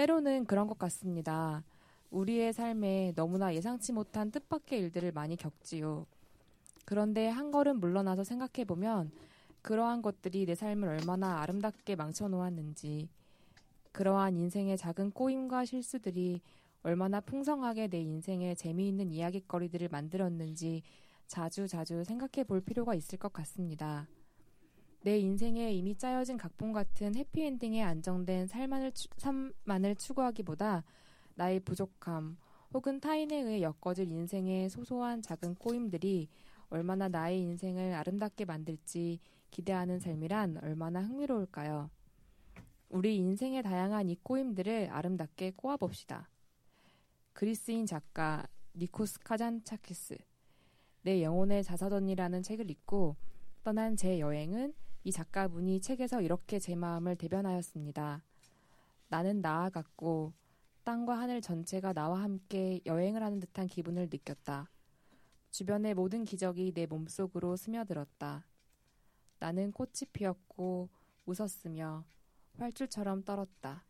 [0.00, 1.62] 때로는 그런 것 같습니다.
[2.10, 6.06] 우리의 삶에 너무나 예상치 못한 뜻밖의 일들을 많이 겪지요.
[6.86, 9.10] 그런데 한 걸음 물러나서 생각해보면
[9.60, 13.10] 그러한 것들이 내 삶을 얼마나 아름답게 망쳐놓았는지,
[13.92, 16.40] 그러한 인생의 작은 꼬임과 실수들이
[16.82, 20.82] 얼마나 풍성하게 내 인생에 재미있는 이야기거리들을 만들었는지
[21.26, 24.08] 자주 자주 생각해 볼 필요가 있을 것 같습니다.
[25.02, 30.84] 내 인생에 이미 짜여진 각본 같은 해피엔딩에 안정된 삶만을, 추, 삶만을 추구하기보다
[31.36, 32.36] 나의 부족함
[32.74, 36.28] 혹은 타인에 의해 엮어질 인생의 소소한 작은 꼬임들이
[36.68, 39.18] 얼마나 나의 인생을 아름답게 만들지
[39.50, 41.90] 기대하는 삶이란 얼마나 흥미로울까요?
[42.90, 46.28] 우리 인생의 다양한 이 꼬임들을 아름답게 꼬아봅시다.
[47.32, 50.18] 그리스인 작가 니코스 카잔차키스
[51.02, 53.16] 내 영혼의 자서전이라는 책을 읽고
[53.64, 58.22] 떠난 제 여행은 이 작가분이 책에서 이렇게 제 마음을 대변하였습니다.
[59.08, 60.34] 나는 나아갔고
[60.84, 64.70] 땅과 하늘 전체가 나와 함께 여행을 하는 듯한 기분을 느꼈다.
[65.50, 68.46] 주변의 모든 기적이 내 몸속으로 스며들었다.
[69.38, 70.90] 나는 꽃이 피었고
[71.24, 72.04] 웃었으며
[72.58, 73.84] 활줄처럼 떨었다.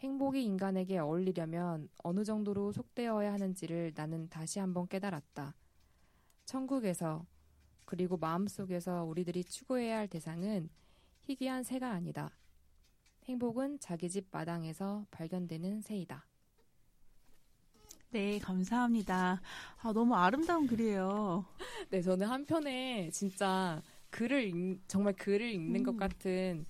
[0.00, 5.54] 행복이 인간에게 어울리려면 어느 정도로 속되어야 하는지를 나는 다시 한번 깨달았다.
[6.46, 7.26] 천국에서
[7.90, 10.70] 그리고 마음속에서 우리들이 추구해야 할 대상은
[11.22, 12.30] 희귀한 새가 아니다.
[13.24, 16.24] 행복은 자기 집 마당에서 발견되는 새이다.
[18.10, 19.42] 네, 감사합니다.
[19.82, 21.44] 아, 너무 아름다운 글이에요.
[21.90, 25.82] 네, 저는 한편에 진짜 글을 읽, 정말 글을 읽는 음.
[25.82, 26.66] 것 같은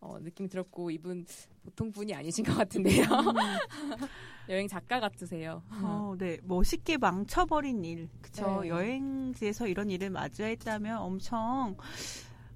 [0.00, 1.24] 어, 느낌이 들었고 이분
[1.64, 3.04] 보통 분이 아니신 것 같은데요.
[4.48, 5.62] 여행 작가 같으세요.
[5.82, 6.38] 어, 네.
[6.44, 8.08] 멋있게 망쳐버린 일.
[8.20, 8.60] 그쵸.
[8.62, 8.68] 네.
[8.68, 11.76] 여행지에서 이런 일을 마주했다면 엄청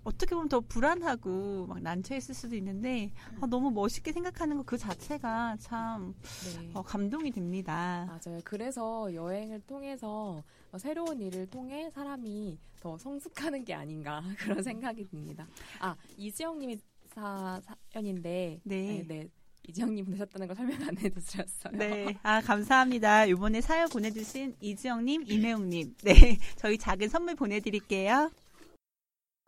[0.02, 5.56] 어떻게 보면 더 불안하고 막 난처했을 수도 있는데 아, 너무 멋있게 생각하는 것 그 자체가
[5.58, 6.14] 참
[6.60, 6.70] 네.
[6.74, 8.06] 어, 감동이 됩니다.
[8.06, 8.40] 맞아요.
[8.44, 15.46] 그래서 여행을 통해서 어, 새로운 일을 통해 사람이 더 성숙하는 게 아닌가 그런 생각이 듭니다.
[15.80, 16.78] 아 이지영님이
[17.14, 17.60] 사,
[17.92, 19.04] 사연인데 네.
[19.06, 19.28] 네,
[19.68, 21.72] 이지영님 보내셨다는 걸 설명 안 해드렸어요.
[21.72, 22.16] 네.
[22.22, 23.26] 아, 감사합니다.
[23.26, 25.96] 이번에 사연 보내주신 이지영님, 이매웅님.
[26.02, 26.38] 네.
[26.56, 28.30] 저희 작은 선물 보내드릴게요.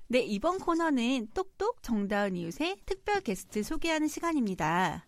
[0.09, 0.21] 네.
[0.21, 5.07] 이번 코너는 똑똑 정다은 이웃의 특별 게스트 소개하는 시간입니다.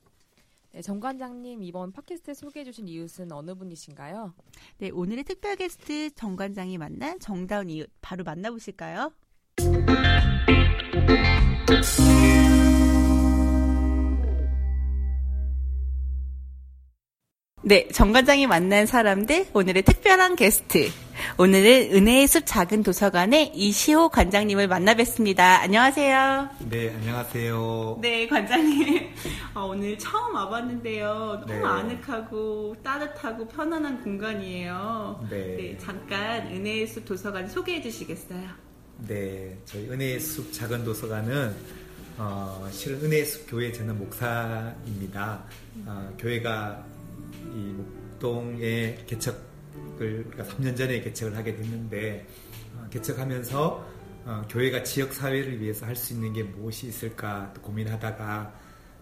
[0.73, 4.35] 네, 정 관장님 이번 팟캐스트 소개해주신 이웃은 어느 분이신가요?
[4.79, 4.91] 네.
[4.91, 9.13] 오늘의 특별 게스트 정 관장이 만난 정다은 이웃 바로 만나보실까요?
[17.67, 20.91] 네, 정관장이 만난 사람들 오늘의 특별한 게스트.
[21.39, 25.63] 오늘은 은혜의 숲 작은 도서관의 이시호 관장님을 만나 뵙습니다.
[25.63, 26.51] 안녕하세요.
[26.69, 27.99] 네, 안녕하세요.
[28.03, 29.09] 네, 관장님.
[29.55, 31.45] 어, 오늘 처음 와봤는데요.
[31.47, 31.65] 너무 네.
[31.65, 35.27] 아늑하고 따뜻하고 편안한 공간이에요.
[35.31, 35.75] 네.
[35.81, 38.47] 잠깐 은혜의 숲 도서관 소개해 주시겠어요?
[39.09, 41.55] 네, 저희 은혜의 숲 작은 도서관은
[42.19, 45.45] 어, 실은 은혜의 숲 교회 저는 목사입니다.
[45.87, 46.93] 어, 교회가
[47.55, 52.27] 이 목동에 개척을 우리가 3년 전에 개척을 하게 됐는데
[52.77, 53.95] 어, 개척하면서
[54.27, 58.55] 어, 교회가 지역 사회를 위해서 할 수 있는 게 무엇이 있을까 또 고민하다가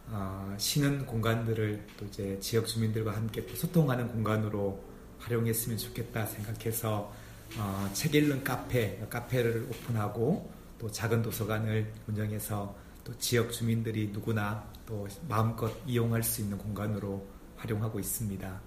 [0.09, 4.83] 어, 쉬는 공간들을 또 이제 지역 주민들과 함께 또 소통하는 공간으로
[5.21, 7.13] 활용했으면 좋겠다 생각해서
[7.59, 12.75] 어, 책 읽는 카페, 카페를 오픈하고 또 작은 도서관을 운영해서
[13.05, 17.25] 또 지역 주민들이 누구나 또 마음껏 이용할 수 있는 공간으로
[17.63, 18.61] 활용하고 있습니다.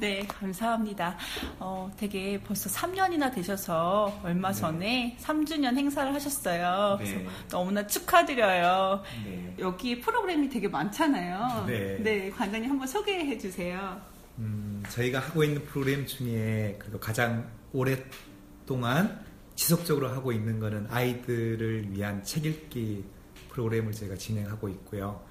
[0.00, 1.16] 네, 감사합니다.
[1.60, 6.98] 어, 되게 벌써 3년이나 되셔서 얼마 전에 3주년 행사를 하셨어요.
[6.98, 7.04] 네.
[7.04, 9.02] 그래서 너무나 축하드려요.
[9.24, 9.54] 네.
[9.60, 11.66] 여기 프로그램이 되게 많잖아요.
[11.68, 12.30] 네.
[12.30, 14.00] 관장님 한번 소개해 주세요.
[14.38, 22.24] 음, 저희가 하고 있는 프로그램 중에 그래도 가장 오랫동안 지속적으로 하고 있는 거는 아이들을 위한
[22.24, 23.04] 책 읽기
[23.50, 25.22] 프로그램을 저희가 진행하고 있고요.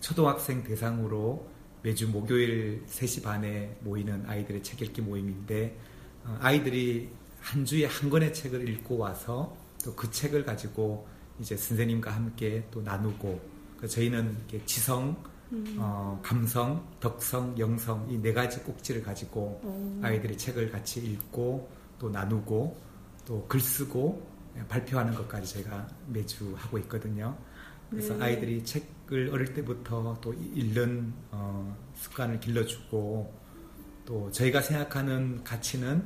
[0.00, 1.50] 초등학생 대상으로
[1.82, 5.76] 매주 목요일 3시 반에 모이는 아이들의 책 읽기 모임인데
[6.24, 11.06] 어, 아이들이 한 주에 한 권의 책을 읽고 와서 또 그 책을 가지고
[11.40, 13.40] 이제 선생님과 함께 또 나누고
[13.80, 15.16] 그 저희는 지성,
[15.50, 15.76] 음.
[15.80, 20.00] 어, 감성, 덕성, 영성 이 네 가지 꼭지를 가지고 오.
[20.04, 21.68] 아이들이 책을 같이 읽고
[21.98, 22.76] 또 나누고
[23.26, 24.24] 또 글 쓰고
[24.56, 27.36] 예, 발표하는 것까지 저희가 매주 하고 있거든요.
[27.90, 28.24] 그래서 네.
[28.26, 33.32] 아이들이 책 을 어릴 때부터 또 읽는 어, 습관을 길러주고
[34.06, 36.02] 또 저희가 생각하는 가치는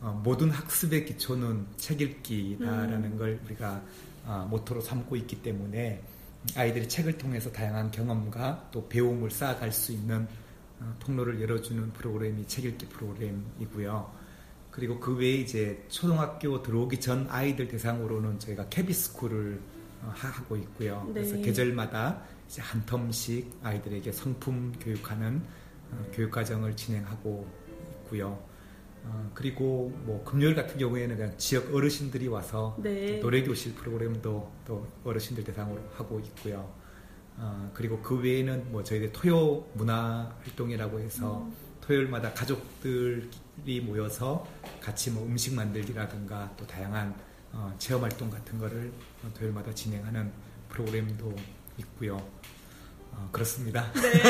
[0.00, 3.18] 어, 모든 학습의 기초는 책 읽기다라는 음.
[3.18, 3.80] 걸 우리가
[4.24, 6.02] 어, 모토로 삼고 있기 때문에
[6.56, 10.26] 아이들이 책을 통해서 다양한 경험과 또 배움을 쌓아갈 수 있는
[10.80, 14.10] 어, 통로를 열어주는 프로그램이 책 읽기 프로그램이고요.
[14.72, 19.60] 그리고 그 외에 이제 초등학교 들어오기 전 아이들 대상으로는 저희가 캐비스쿨을
[20.02, 21.04] 어, 하- 하고 있고요.
[21.08, 21.14] 네.
[21.14, 25.42] 그래서 계절마다 이제 한 텀씩 아이들에게 성품 교육하는
[25.92, 27.46] 어, 교육 과정을 진행하고
[28.04, 28.42] 있고요.
[29.04, 33.20] 어, 그리고 뭐 금요일 같은 경우에는 그냥 지역 어르신들이 와서 네.
[33.20, 36.72] 노래 교실 프로그램도 또 어르신들 대상으로 하고 있고요.
[37.36, 41.54] 어, 그리고 그 외에는 뭐 저희들 토요 문화 활동이라고 해서 음.
[41.82, 44.46] 토요일마다 가족들이 모여서
[44.80, 47.14] 같이 뭐 음식 만들기라든가 또 다양한
[47.52, 50.32] 어, 체험 활동 같은 거를 어, 토요일마다 진행하는
[50.68, 51.34] 프로그램도
[51.78, 52.18] 있고요.
[53.12, 53.92] 어, 그렇습니다.
[53.92, 54.22] 네.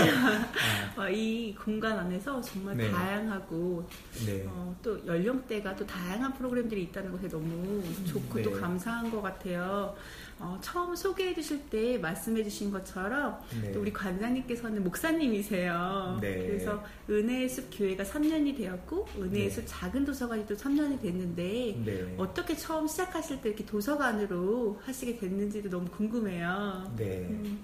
[0.97, 2.91] 어, 이 공간 안에서 정말 네.
[2.91, 3.89] 다양하고
[4.27, 4.45] 네.
[4.49, 8.61] 어, 또 연령대가 또 다양한 프로그램들이 있다는 것에 너무 좋고 또 네.
[8.61, 9.95] 감사한 것 같아요.
[10.41, 13.73] 어, 처음 소개해 주실 때 말씀해 주신 것처럼 네.
[13.73, 16.19] 또 우리 관장님께서는 목사님이세요.
[16.21, 16.47] 네.
[16.47, 19.51] 그래서 은혜의 숲 교회가 3년이 되었고 은혜의 네.
[19.51, 22.15] 숲 작은 도서관이 또 3년이 됐는데 네.
[22.17, 26.95] 어떻게 처음 시작하실 때 이렇게 도서관으로 하시게 됐는지도 너무 궁금해요.
[26.97, 27.27] 네.
[27.31, 27.59] 음.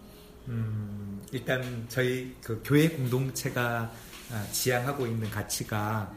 [0.48, 3.90] 음, 일단 저희 그 교회 공동체가
[4.30, 6.12] 아, 지향하고 있는 가치가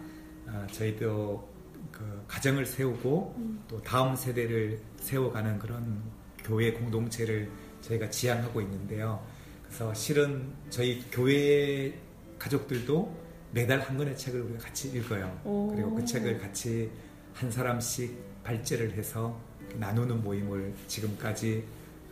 [0.47, 1.47] 아, 저희도
[1.91, 3.63] 그 가정을 세우고 음.
[3.67, 6.01] 또 다음 세대를 세워가는 그런
[6.43, 7.49] 교회 공동체를
[7.81, 9.25] 저희가 지향하고 있는데요.
[9.65, 11.93] 그래서 실은 저희 교회
[12.39, 15.39] 가족들도 매달 한 권의 책을 우리가 같이 읽어요.
[15.43, 15.71] 오.
[15.73, 16.89] 그리고 그 책을 같이
[17.33, 19.39] 한 사람씩 발제를 해서
[19.75, 21.63] 나누는 모임을 지금까지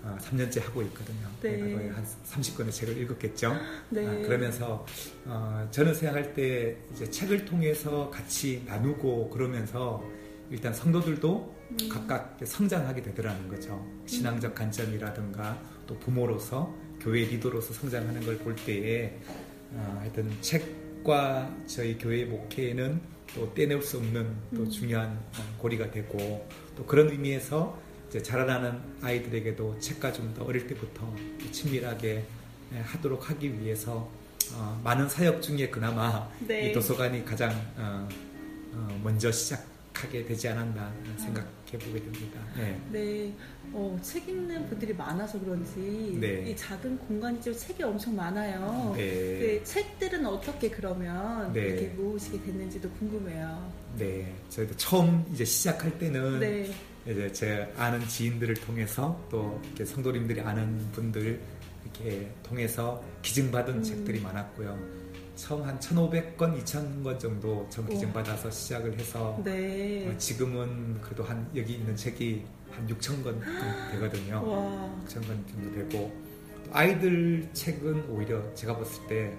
[0.06, 1.28] 어, 3년째 하고 있거든요.
[1.42, 1.58] 네.
[1.58, 3.56] 거의 한 30권의 책을 읽었겠죠.
[3.90, 4.08] 네.
[4.08, 4.86] 아, 그러면서
[5.26, 10.04] 어, 저는 생각할 때 이제 책을 통해서 같이 나누고 그러면서
[10.52, 11.90] 일단 성도들도 음.
[11.90, 13.84] 각각 성장하게 되더라는 거죠.
[14.06, 19.18] 신앙적 관점이라든가 또 부모로서 교회 리더로서 성장하는 걸 볼 때에
[19.74, 23.02] 어, 하여튼 책과 저희 교회 목회는
[23.34, 24.70] 또 떼낼 수 없는 또 음.
[24.70, 27.84] 중요한 어, 고리가 되고 또 그런 의미에서
[28.24, 31.14] 자라나는 아이들에게도 책과 좀 더 어릴 때부터
[31.52, 32.24] 친밀하게
[32.74, 34.10] 예, 하도록 하기 위해서
[34.54, 36.70] 어, 많은 사역 중에 그나마 네.
[36.70, 38.08] 이 도서관이 가장 어,
[38.74, 42.40] 어, 먼저 시작하게 되지 않았나 생각해 보게 됩니다.
[42.58, 42.80] 네.
[42.92, 43.34] 네,
[43.72, 46.50] 어, 책 읽는 분들이 많아서 그런지 네.
[46.50, 48.94] 이 작은 공간이지만 책이 엄청 많아요.
[48.98, 49.40] 네.
[49.40, 51.62] 네, 책들은 어떻게 그러면 네.
[51.62, 53.72] 이렇게 모으시게 됐는지도 궁금해요.
[53.98, 56.72] 네, 저희도 처음 이제 시작할 때는 네.
[57.08, 61.40] 이제 제 아는 지인들을 통해서 또 이렇게 성도님들이 아는 분들
[61.84, 63.84] 이렇게 통해서 기증받은 음.
[63.84, 64.78] 책들이 많았고요.
[65.36, 67.88] 처음 한 1,500권, 2,000권 정도 처음.
[67.90, 70.08] 기증받아서 시작을 해서 네.
[70.08, 73.40] 어, 지금은 그래도 한 여기 있는 책이 한 6,000권
[73.92, 74.36] 되거든요.
[74.50, 75.04] 와.
[75.08, 76.12] 6,000권 정도 되고 또
[76.72, 79.34] 아이들 책은 오히려 제가 봤을 때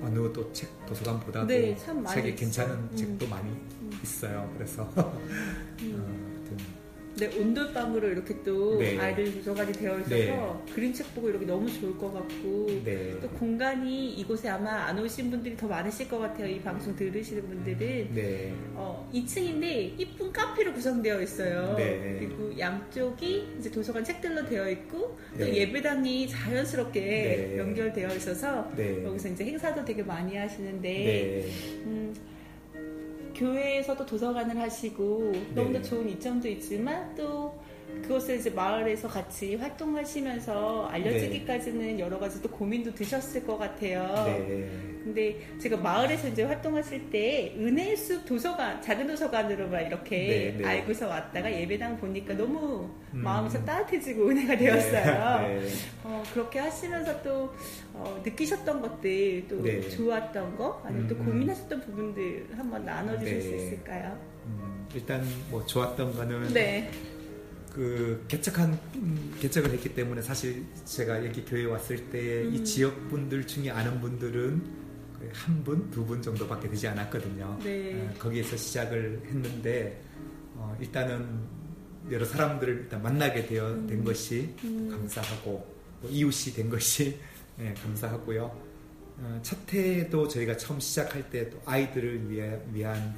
[0.00, 2.88] 어느 또 책 도서관보다도 네, 책이 괜찮은 있어요.
[2.90, 2.96] 음.
[2.96, 3.50] 책도 많이
[4.02, 4.50] 있어요.
[4.56, 5.20] 그래서 어,
[5.82, 6.56] 하여튼
[7.16, 8.98] 네, 온돌방으로 이렇게 또 네.
[8.98, 10.72] 아이들 도서관이 되어 있어서 네.
[10.74, 13.14] 그림책 보고 이렇게 너무 좋을 것 같고 네.
[13.20, 16.46] 또 공간이 이곳에 아마 안 오신 분들이 더 많으실 것 같아요.
[16.46, 18.54] 이 방송 들으시는 분들은 네.
[18.74, 21.74] 어, 2층인데 이쁜 카페로 구성되어 있어요.
[21.76, 22.16] 네.
[22.18, 25.54] 그리고 양쪽이 이제 도서관 책들로 되어 있고 또 네.
[25.56, 27.58] 예배당이 자연스럽게 네.
[27.58, 29.04] 연결되어 있어서 네.
[29.04, 31.46] 여기서 이제 행사도 되게 많이 하시는데 네.
[31.84, 32.14] 음,
[33.42, 35.82] 교회에서도 도서관을 하시고 너무나 네.
[35.82, 37.60] 좋은 이점도 있지만 또
[38.02, 44.06] 그것을 이제 마을에서 같이 활동하시면서 알려지기까지는 여러 가지 또 고민도 드셨을 것 같아요.
[44.26, 44.91] 네.
[45.02, 50.64] 근데 제가 마을에서 이제 활동하실 때 은혜의 숲 도서관 작은 도서관으로만 이렇게 네, 네.
[50.64, 53.22] 알고서 왔다가 예배당 보니까 너무 음.
[53.22, 55.48] 마음이 참 따뜻해지고 은혜가 되었어요.
[55.48, 55.68] 네.
[56.04, 57.52] 어, 그렇게 하시면서 또
[57.94, 59.80] 어, 느끼셨던 것들 또 네.
[59.90, 61.26] 좋았던 거 아니면 또 음, 음.
[61.26, 63.40] 고민하셨던 부분들 한번 나눠주실 네.
[63.40, 64.18] 수 있을까요?
[64.46, 66.90] 음, 일단 뭐 좋았던 거는 네.
[67.72, 72.64] 그 개척한 음, 개척을 했기 때문에 사실 제가 여기 교회 왔을 때이 음.
[72.64, 74.81] 지역 분들 중에 아는 분들은
[75.32, 77.58] 한 분, 두 분 정도밖에 되지 않았거든요.
[77.62, 77.94] 네.
[77.94, 80.00] 어, 거기에서 시작을 했는데
[80.54, 81.40] 어, 일단은
[82.10, 84.04] 여러 사람들을 일단 만나게 되어 된 음.
[84.04, 84.88] 것이 음.
[84.90, 85.66] 감사하고
[86.02, 87.18] 또 이웃이 된 것이
[87.60, 88.44] 예, 감사하고요.
[89.18, 93.14] 어, 첫 해도 저희가 처음 시작할 때 또 아이들을 위해, 위한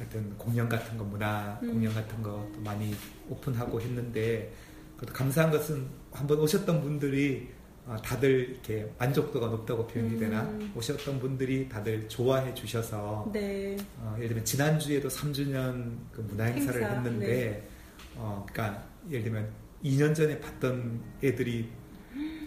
[0.00, 1.72] 어떤 공연 같은 거, 문화 음.
[1.74, 2.94] 공연 같은 것도 많이
[3.28, 4.52] 오픈하고 했는데
[4.96, 7.59] 그래도 감사한 것은 한번 오셨던 분들이 어,
[8.02, 10.72] 다들 이렇게 만족도가 높다고 표현이 되나 음.
[10.76, 13.76] 오셨던 분들이 다들 좋아해 주셔서 네.
[13.98, 17.68] 어, 예를 들면 지난주에도 3주년 그 문화 행사를 행사, 했는데 네.
[18.16, 19.48] 어, 그러니까 예를 들면
[19.84, 21.68] 2년 전에 봤던 애들이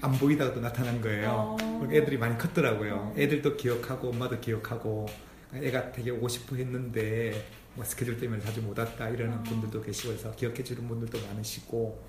[0.02, 1.58] 안 보이다가도 나타난 거예요.
[1.60, 1.80] 어.
[1.80, 3.13] 그리고 애들이 많이 컸더라고요.
[3.17, 5.08] 애들도 기억하고 엄마도 기억하고
[5.54, 9.43] 애가 되게 오고 싶어 했는데 뭐 스케줄 때문에 자주 못 왔다 이러는 어.
[9.43, 12.04] 분들도 계시고 해서 기억해 주는 분들도 많으시고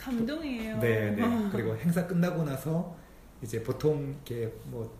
[0.00, 0.78] 감동이에요.
[0.78, 1.22] 네, 네.
[1.22, 1.48] 어.
[1.52, 2.96] 그리고 행사 끝나고 나서
[3.42, 4.98] 이제 보통 이렇게 뭐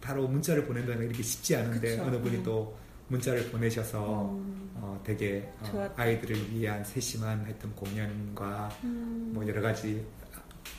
[0.00, 2.02] 바로 문자를 보낸다는 게 이렇게 쉽지 않은데 그쵸.
[2.04, 2.42] 어느 분이 음.
[2.42, 2.76] 또
[3.08, 4.70] 문자를 보내셔서 음.
[4.76, 5.92] 어, 되게 어.
[5.96, 9.30] 아이들을 위한 세심한 하여튼 공연과 음.
[9.34, 10.04] 뭐 여러 가지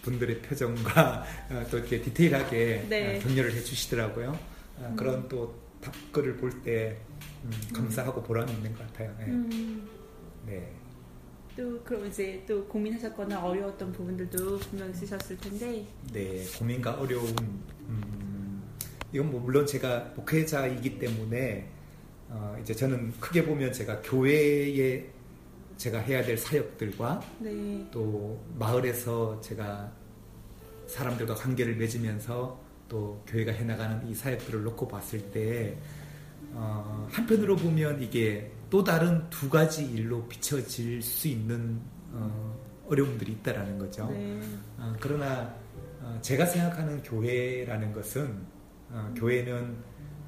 [0.02, 3.17] 분들의 표정과 어, 또 이렇게 디테일하게 네.
[3.17, 4.30] 어, 격려를 해주시더라고요.
[4.78, 4.95] 어, 음.
[4.95, 6.97] 그런 또 답글을 볼때
[7.43, 9.13] 음, 감사하고 보람이 있는 것 같아요.
[9.19, 9.26] 네.
[9.26, 9.88] 음.
[10.45, 10.71] 네.
[11.56, 17.28] 또 그럼 이제 또 고민하셨거나 어려웠던 부분들도 분명 있으셨을 텐데 네, 고민과 어려움.
[17.88, 18.63] 음,
[19.12, 21.70] 이건 뭐 물론 제가 목회자이기 때문에
[22.30, 25.08] 어, 이제 저는 크게 보면 제가 교회에
[25.78, 27.88] 제가 해야 될 사역들과 네.
[27.92, 29.92] 또 마을에서 제가
[30.88, 35.78] 사람들과 관계를 맺으면서 또 교회가 해나가는 이 사역들을 놓고 봤을 때
[36.54, 41.80] 어, 한편으로 보면 이게 또 다른 두 가지 일로 비춰질 수 있는
[42.12, 44.08] 어, 어려움들이 있다라는 거죠.
[44.10, 44.39] 네.
[44.78, 45.54] 어, 그러나
[46.02, 48.38] 어, 제가 생각하는 교회라는 것은
[48.89, 49.76] 어, 교회는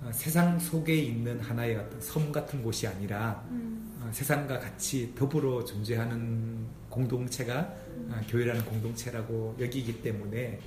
[0.02, 3.98] 어, 세상 속에 있는 하나의 어떤 섬 같은 곳이 아니라 음.
[4.02, 7.74] 어, 세상과 같이 더불어 존재하는 공동체가
[8.10, 10.60] 어, 교회라는 공동체라고 여기기 때문에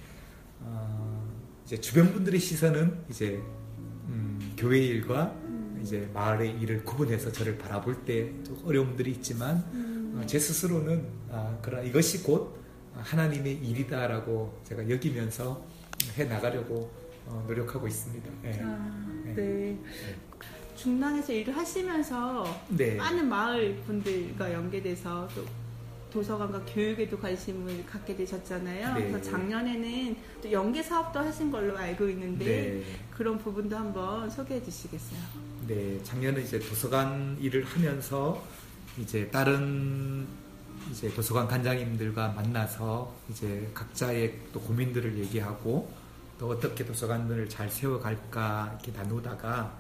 [0.61, 1.29] 어,
[1.65, 3.41] 이제 주변 분들의 시선은 이제
[4.09, 5.35] 음, 교회 일과
[5.83, 9.65] 이제 마을의 일을 구분해서 저를 바라볼 때 좀 어려움들이 있지만
[10.17, 12.57] 어, 제 스스로는 아, 그러나 이것이 곧
[12.95, 15.63] 하나님의 일이다라고 제가 여기면서
[16.17, 16.91] 해 나가려고
[17.27, 18.31] 어, 노력하고 있습니다.
[18.43, 18.61] 네.
[18.63, 19.35] 아, 네.
[19.35, 19.79] 네.
[20.77, 22.95] 중랑에서 일을 하시면서 네.
[22.95, 25.45] 많은 마을 분들과 연계돼서 또
[26.11, 28.95] 도서관과 교육에도 관심을 갖게 되셨잖아요.
[28.95, 29.09] 네.
[29.11, 32.83] 그래서 작년에는 또 연계 사업도 하신 걸로 알고 있는데 네.
[33.11, 35.19] 그런 부분도 한번 소개해 주시겠어요?
[35.69, 38.43] 네, 작년에 이제 도서관 일을 하면서
[38.99, 40.27] 이제 다른
[40.91, 45.93] 이제 도서관 관장님들과 만나서 이제 각자의 또 고민들을 얘기하고
[46.39, 49.79] 또 어떻게 도서관을 잘 세워갈까 이렇게 나누다가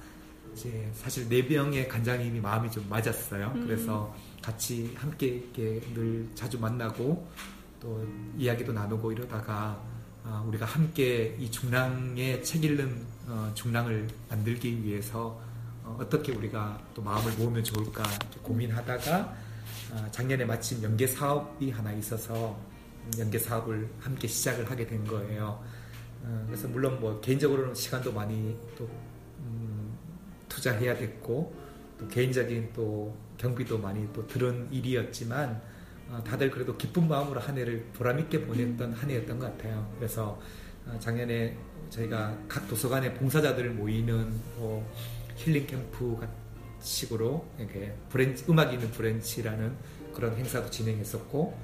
[0.52, 3.52] 이제 사실 네 명의 관장님이 마음이 좀 맞았어요.
[3.54, 3.66] 음.
[3.66, 7.26] 그래서 같이 함께 이렇게 늘 자주 만나고
[7.80, 9.82] 또 이야기도 나누고 이러다가
[10.22, 15.47] 아, 우리가 함께 이 중랑의 책 읽는 어, 중랑을 만들기 위해서
[15.98, 18.02] 어, 떻게 우리가 또 마음을 모으면 좋을까
[18.42, 19.36] 고민하다가
[19.92, 22.58] 아, 작년에 마침 연계 사업이 하나 있어서
[23.18, 25.62] 연계 사업을 함께 시작을 하게 된 거예요.
[26.22, 28.88] 어, 그래서 물론 뭐 개인적으로는 시간도 많이 또
[29.38, 29.96] 음,
[30.48, 31.54] 투자해야 됐고
[31.98, 35.60] 또 개인적인 또 경비도 많이 또 들은 일이었지만
[36.10, 39.90] 어, 다들 그래도 기쁜 마음으로 한 해를 보람있게 보냈던 한 해였던 것 같아요.
[39.96, 40.38] 그래서
[40.86, 41.56] 어, 작년에
[41.90, 44.86] 저희가 각 도서관에 봉사자들을 모이는 뭐
[45.38, 46.28] 힐링 캠프 같-
[46.80, 49.72] 식으로 이렇게 브런치, 음악이 있는 브런치라는
[50.14, 51.56] 그런 행사도 진행했었고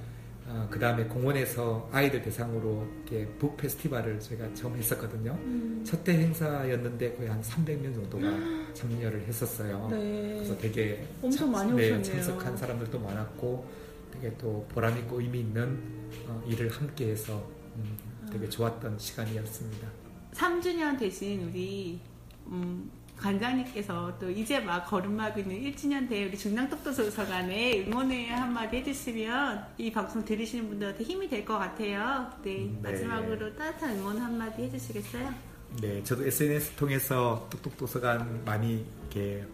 [0.71, 5.33] 그 다음에 공원에서 아이들 대상으로 이렇게 book 페스티벌을 저희가 처음 했었거든요.
[5.41, 5.85] 음.
[5.87, 8.25] 첫해 행사였는데 거의 한 300명 정도가
[8.75, 9.89] 참여를 했었어요.
[9.91, 10.35] 네.
[10.37, 12.03] 그래서 되게 엄청 많이 네, 오셨네요.
[12.03, 13.67] 참석한 사람들도 많았고
[14.13, 15.79] 되게 또 보람 있고 의미 있는
[16.27, 17.37] 어, 일을 함께해서
[17.77, 17.97] 음,
[18.31, 19.89] 되게 좋았던 시간이었습니다.
[20.35, 22.01] 3주년 대신 우리
[22.49, 29.91] 음, 관장님께서 또 이제 막 걸음마고 있는 1주년 대 우리 중랑떡도서관에 응원의 한마디 해주시면 이
[29.93, 32.31] 방송 들으시는 분들한테 힘이 될 것 같아요.
[32.43, 32.79] 네, 네.
[32.83, 35.33] 마지막으로 따뜻한 응원 한마디 해주시겠어요?
[35.81, 39.45] 네, 저도 SNS 통해서 똑똑 도서관 많이 이렇게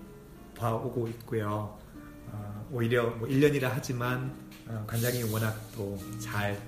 [0.57, 1.79] 봐오고 있고요.
[2.33, 4.33] 어, 오히려 뭐 1년이라 하지만
[4.68, 6.59] 어, 관장이 워낙 또 잘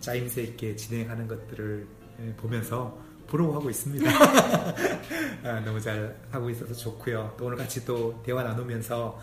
[0.00, 1.86] 짜임새 있게 진행하는 것들을
[2.20, 4.10] 예, 보면서 부러워하고 있습니다.
[5.44, 7.34] 아, 너무 잘 하고 있어서 좋고요.
[7.38, 9.18] 또 오늘 같이 또 대화 나누면서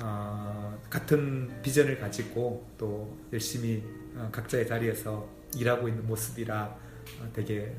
[0.00, 3.82] 어, 같은 비전을 가지고 또 열심히
[4.14, 5.26] 어, 각자의 자리에서
[5.56, 6.76] 일하고 있는 모습이라
[7.20, 7.74] 어, 되게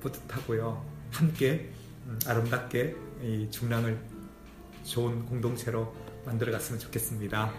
[0.00, 0.84] 뿌듯하고요.
[1.10, 1.70] 함께
[2.06, 3.98] 음, 아름답게 이 중랑을
[4.84, 5.94] 좋은 공동체로
[6.24, 7.50] 만들어갔으면 좋겠습니다.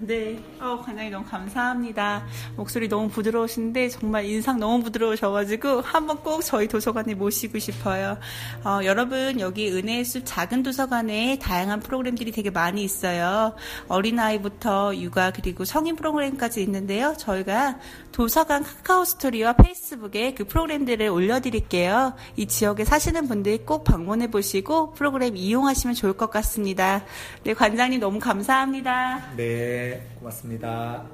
[0.00, 2.26] 네, 어, 관장님 너무 감사합니다.
[2.56, 8.18] 목소리 너무 부드러우신데 정말 인상 너무 부드러우셔가지고 한번 꼭 저희 도서관에 모시고 싶어요.
[8.64, 13.54] 어, 여러분 여기 은혜의 숲 작은 도서관에 다양한 프로그램들이 되게 많이 있어요.
[13.88, 17.14] 어린아이부터 육아 그리고 성인 프로그램까지 있는데요.
[17.16, 17.78] 저희가
[18.12, 22.14] 도서관 카카오 스토리와 페이스북에 그 프로그램들을 올려드릴게요.
[22.36, 27.04] 이 지역에 사시는 분들 꼭 방문해 보시고 프로그램 이용하시면 좋을 것 같습니다.
[27.44, 29.34] 네, 관장님 너무 감사합니다.
[29.36, 31.08] 네, 고맙습니다.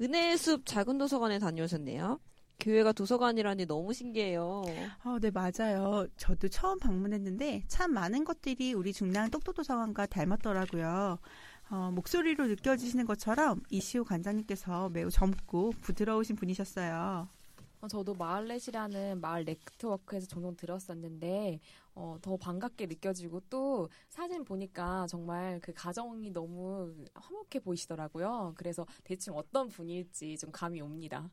[0.00, 2.18] 은혜의 숲 작은 도서관에 다녀오셨네요.
[2.60, 4.64] 교회가 도서관이라니 너무 신기해요.
[5.04, 6.06] 어, 네, 맞아요.
[6.16, 11.18] 저도 처음 방문했는데 참 많은 것들이 우리 중랑 똑똑도서관과 닮았더라고요.
[11.70, 17.28] 어, 목소리로 느껴지시는 것처럼 이시호 관장님께서 매우 젊고 부드러우신 분이셨어요.
[17.80, 21.60] 어, 저도 마을렛이라는 마을 네트워크에서 종종 들었었는데
[22.00, 28.54] 어, 더 반갑게 느껴지고 또 사진 보니까 정말 그 가정이 너무 화목해 보이시더라고요.
[28.56, 31.30] 그래서 대충 어떤 분일지 좀 감이 옵니다.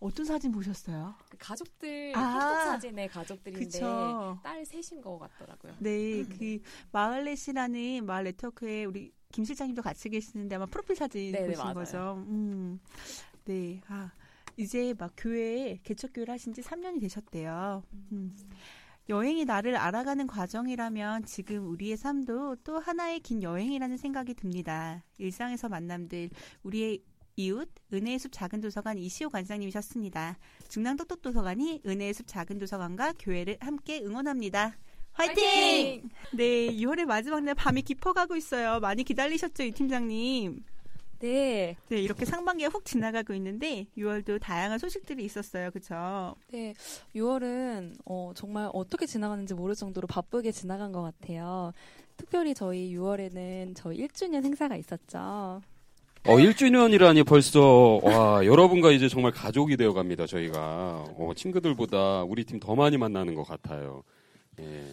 [0.00, 1.14] 어떤 사진 보셨어요?
[1.30, 4.40] 그 가족들 아, 사진의 가족들인데 그쵸.
[4.42, 5.76] 딸 셋인 것 같더라고요.
[5.78, 6.58] 네, 그
[6.90, 11.74] 마을렛이라는 마을 네트워크에 우리 김 실장님도 같이 계시는데 아마 프로필 사진 네네, 보신 맞아요.
[11.74, 12.24] 거죠.
[12.26, 12.80] 음,
[13.44, 14.10] 네, 아
[14.56, 17.84] 이제 막 교회에 개척 교회를 하신 지 3년이 되셨대요.
[18.10, 18.34] 음.
[19.08, 25.02] 여행이 나를 알아가는 과정이라면 지금 우리의 삶도 또 하나의 긴 여행이라는 생각이 듭니다.
[25.16, 26.28] 일상에서 만남들
[26.62, 27.02] 우리의
[27.36, 30.36] 이웃 은혜의 숲 작은 도서관 이시호 관장님이셨습니다.
[30.68, 34.76] 중랑 똑똑 도서관이 은혜의 숲 작은 도서관과 교회를 함께 응원합니다.
[35.12, 36.08] 화이팅!
[36.34, 38.78] 네, 6월의 마지막 날 밤이 깊어가고 있어요.
[38.80, 40.62] 많이 기다리셨죠, 이 팀장님?
[41.20, 41.76] 네.
[41.88, 45.70] 네, 이렇게 상반기가 훅 지나가고 있는데 6월도 다양한 소식들이 있었어요.
[45.72, 46.36] 그쵸?
[46.52, 46.74] 네,
[47.14, 51.72] 6월은 어, 정말 어떻게 지나가는지 모를 정도로 바쁘게 지나간 것 같아요.
[52.16, 55.60] 특별히 저희 6월에는 저희 1주년 행사가 있었죠.
[56.26, 61.06] 어, 1주년이라니 벌써, 와, 여러분과 이제 정말 가족이 되어 갑니다, 저희가.
[61.16, 64.02] 어, 친구들보다 우리 팀 더 많이 만나는 것 같아요.
[64.60, 64.84] 예.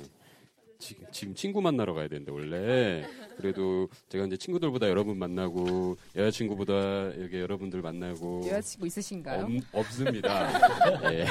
[0.80, 3.06] 지금, 지금 친구 만나러 가야 되는데, 원래.
[3.38, 8.44] 그래도 제가 이제 친구들보다 여러분 만나고, 여자친구보다 여기 여러분들 만나고.
[8.48, 9.48] 여자친구 있으신가요?
[9.74, 11.12] 없, 없습니다.
[11.14, 11.26] 예.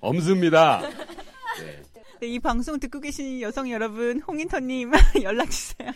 [0.00, 0.80] 없습니다.
[1.60, 1.82] 네.
[2.20, 4.92] 네, 이 방송 듣고 계신 여성 여러분, 홍인터님
[5.24, 5.90] 연락 주세요.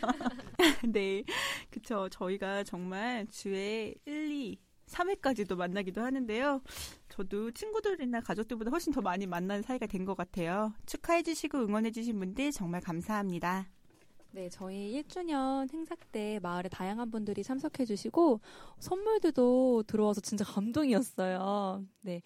[0.85, 1.23] 네,
[1.71, 2.09] 그쵸.
[2.11, 6.63] 저희가 정말 주에 1, 2, 3회까지도 만나기도 하는데요.
[7.09, 10.73] 저도 친구들이나 가족들보다 훨씬 더 많이 만나는 사이가 된 것 같아요.
[10.87, 13.67] 축하해주시고 응원해주신 분들 정말 감사합니다.
[14.31, 18.41] 네, 저희 1주년 행사 때 마을에 다양한 분들이 참석해주시고
[18.79, 21.85] 선물들도 들어와서 진짜 감동이었어요.
[22.03, 22.23] 네.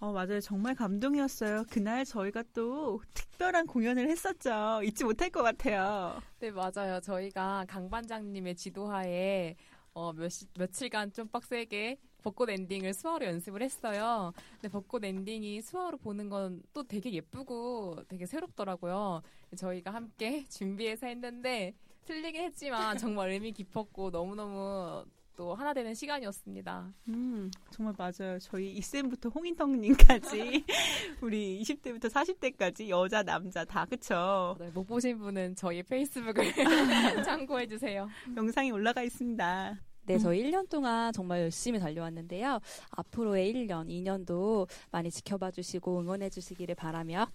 [0.00, 0.40] 어, 맞아요.
[0.40, 1.64] 정말 감동이었어요.
[1.70, 4.80] 그날 저희가 또 특별한 공연을 했었죠.
[4.84, 6.20] 잊지 못할 것 같아요.
[6.38, 7.00] 네, 맞아요.
[7.00, 9.56] 저희가 강 반장님의 지도하에
[9.98, 14.32] 어, 몇, 며칠간 좀 빡세게 벚꽃 엔딩을 수화로 연습을 했어요.
[14.52, 19.22] 근데 벚꽃 엔딩이 수화로 보는 건 또 되게 예쁘고 되게 새롭더라고요.
[19.56, 21.74] 저희가 함께 준비해서 했는데
[22.04, 25.04] 틀리긴 했지만 정말 의미 깊었고 너무너무
[25.36, 26.92] 또 하나 되는 시간이었습니다.
[27.08, 28.38] 음, 정말 맞아요.
[28.40, 30.64] 저희 이쌤부터 홍인성님까지
[31.22, 34.56] 우리 20대부터 40대까지 여자, 남자 다 그쵸?
[34.58, 36.44] 네, 못 보신 분은 저희 페이스북을
[37.24, 38.08] 참고해 주세요.
[38.36, 39.78] 영상이 올라가 있습니다.
[40.08, 42.60] 네, 저희 1년 동안 정말 열심히 달려왔는데요.
[42.92, 47.28] 앞으로의 1년, 2년도 많이 지켜봐 주시고 응원해 주시기를 바라며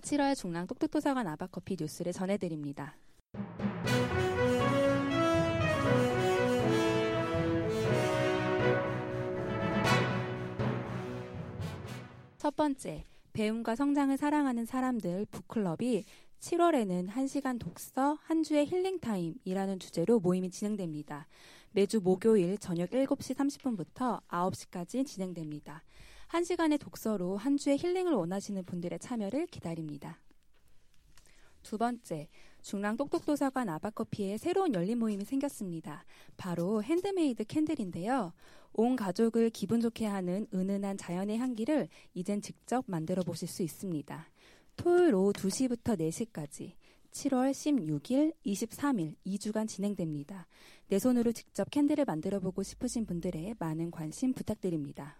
[0.00, 2.94] 7월 중랑 똑똑도서관 아바커피 뉴스를 전해드립니다.
[12.38, 13.02] 첫 번째,
[13.32, 16.04] 배움과 성장을 사랑하는 사람들 북클럽이
[16.38, 21.26] 7월에는 1시간 독서, 한 주의 힐링타임이라는 주제로 모임이 진행됩니다.
[21.74, 25.82] 매주 목요일 저녁 7시 30분부터 9시까지 진행됩니다.
[26.28, 30.20] 1시간의 독서로 한 주의 힐링을 원하시는 분들의 참여를 기다립니다.
[31.64, 32.28] 두 번째,
[32.62, 36.04] 중랑 똑똑도서관 아바커피에 새로운 열린 모임이 생겼습니다.
[36.36, 38.32] 바로 handmade candle인데요.
[38.74, 44.30] 온 가족을 기분 좋게 하는 은은한 자연의 향기를 이젠 직접 만들어 보실 수 있습니다.
[44.76, 46.74] 토요일 오후 2시부터 4시까지
[47.14, 50.48] 7월 16일, 23일 2주간 진행됩니다.
[50.88, 55.16] 내 손으로 직접 candle을 만들어 보고 싶으신 분들의 많은 관심 부탁드립니다.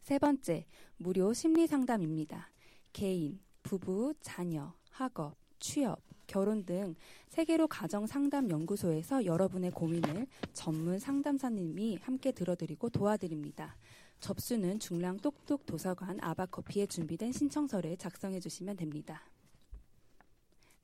[0.00, 0.64] 세 번째,
[0.96, 2.50] 무료 심리 상담입니다.
[2.92, 6.94] 개인, 부부, 자녀, 학업, 취업, 결혼 등
[7.28, 13.76] 세계로 가정 상담 연구소에서 여러분의 고민을 전문 상담사님이 함께 들어드리고 도와드립니다.
[14.20, 19.22] 접수는 중랑 똑똑 도서관 아바커피에 준비된 신청서를 작성해 주시면 됩니다.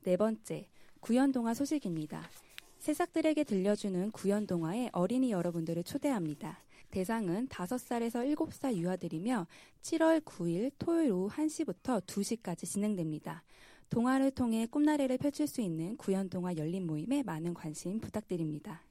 [0.05, 0.67] 네 번째,
[0.99, 2.29] 구연동화 소식입니다.
[2.77, 6.59] 새싹들에게 들려주는 구연동화에 어린이 여러분들을 초대합니다.
[6.91, 9.47] 대상은 5살에서 7살 유아들이며
[9.81, 13.41] 7월 9일 토요일 오후 1시부터 2시까지 진행됩니다.
[13.89, 18.83] 동화를 통해 꿈나래를 펼칠 수 있는 구연동화 열린 모임에 많은 관심 부탁드립니다.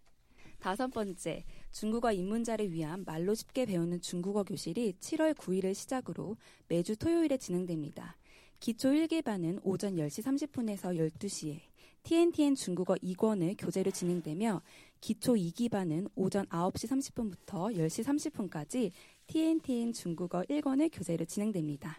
[0.59, 6.37] 다섯 번째, 중국어 입문자를 위한 말로 쉽게 배우는 중국어 교실이 7월 9일을 시작으로
[6.67, 8.17] 매주 토요일에 진행됩니다.
[8.61, 11.61] 기초 1기반은 오전 10시 30분에서 12시에,
[12.05, 14.61] TNTN 중국어 2권을 교재로 진행되며
[15.01, 18.91] 기초 2기반은 오전 9시 30분부터 10시 30분까지
[19.27, 21.99] TNTN 중국어 1권을 교재로 진행됩니다.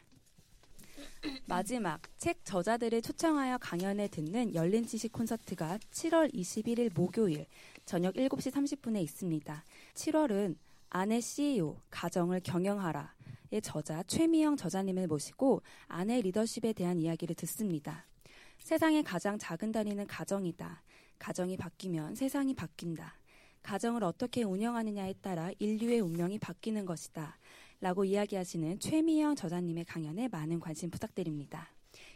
[1.47, 7.47] 마지막 책 저자들을 초청하여 강연을 듣는 열린 지식 콘서트가 7월 21일 목요일
[7.85, 9.63] 저녁 7시 30분에 있습니다.
[9.95, 10.55] 7월은
[10.89, 13.14] 아내 CEO 가정을 경영하라
[13.55, 18.05] 의 저자 최미영 저자님을 모시고 아내 리더십에 대한 이야기를 듣습니다.
[18.59, 20.83] 세상의 가장 작은 단위는 가정이다.
[21.19, 23.17] 가정이 바뀌면 세상이 바뀐다.
[23.63, 27.37] 가정을 어떻게 운영하느냐에 따라 인류의 운명이 바뀌는 것이다.
[27.79, 31.74] 라고 이야기하시는 최미영 저자님의 강연에 많은 관심 부탁드립니다.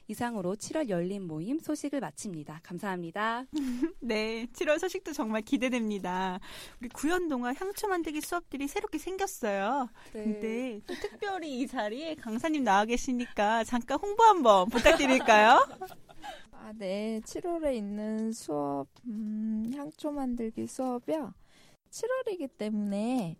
[0.10, 2.62] 이상으로 7월 열린 모임 소식을 마칩니다.
[2.64, 3.46] 감사합니다.
[4.02, 6.40] 네, 7월 소식도 정말 기대됩니다.
[6.82, 9.88] 우리 구연동화 향초 만들기 수업들이 새롭게 생겼어요.
[10.14, 10.24] 네.
[10.24, 15.60] 근데 또 특별히 이 자리에 강사님 나와 계시니까 잠깐 홍보 한번 부탁드릴까요?
[16.54, 17.22] 아, 네.
[17.24, 21.36] 7월에 있는 수업, 음, 향초 만들기 수업이요.
[21.92, 23.36] 7월이기 때문에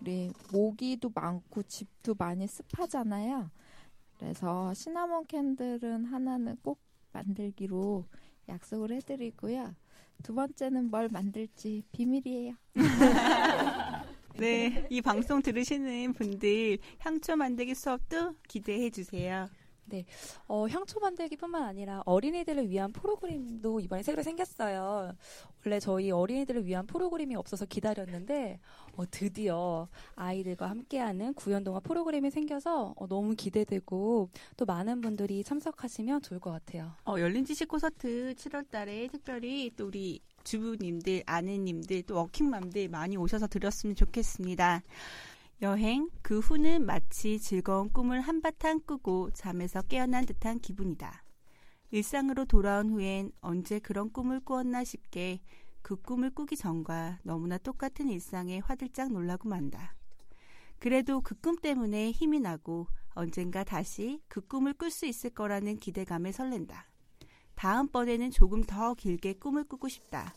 [0.00, 3.50] 우리 모기도 많고 집도 많이 습하잖아요.
[4.18, 6.80] 그래서 시나몬 candle은 하나는 꼭
[7.12, 8.04] 만들기로
[8.48, 9.74] 약속을 해드리고요.
[10.22, 12.54] 두 번째는 뭘 만들지 비밀이에요.
[14.36, 19.48] 네, 이 방송 들으시는 분들 향초 만들기 수업도 기대해 주세요.
[19.86, 20.04] 네,
[20.48, 25.12] 어, 향초 만들기뿐만 아니라 어린이들을 위한 프로그램도 이번에 새로 생겼어요.
[25.64, 28.60] 원래 저희 어린이들을 위한 프로그램이 없어서 기다렸는데
[28.96, 36.40] 어, 드디어 아이들과 함께하는 구연동화 프로그램이 생겨서 어, 너무 기대되고 또 많은 분들이 참석하시면 좋을
[36.40, 36.92] 것 같아요.
[37.04, 43.46] 어, 열린 지식 콘서트 7월 달에 특별히 또 우리 주부님들, 아내님들, 또 워킹맘들 많이 오셔서
[43.46, 44.82] 들었으면 좋겠습니다.
[45.62, 51.24] 여행, 그 후는 마치 즐거운 꿈을 한바탕 꾸고 잠에서 깨어난 듯한 기분이다.
[51.90, 55.40] 일상으로 돌아온 후엔 언제 그런 꿈을 꾸었나 싶게
[55.80, 59.94] 그 꿈을 꾸기 전과 너무나 똑같은 일상에 화들짝 놀라고 만다.
[60.80, 66.32] 그래도 그 꿈 때문에 힘이 나고 언젠가 다시 그 꿈을 꿀 수 있을 거라는 기대감에
[66.32, 66.90] 설렌다.
[67.54, 70.34] 다음번에는 조금 더 길게 꿈을 꾸고 싶다.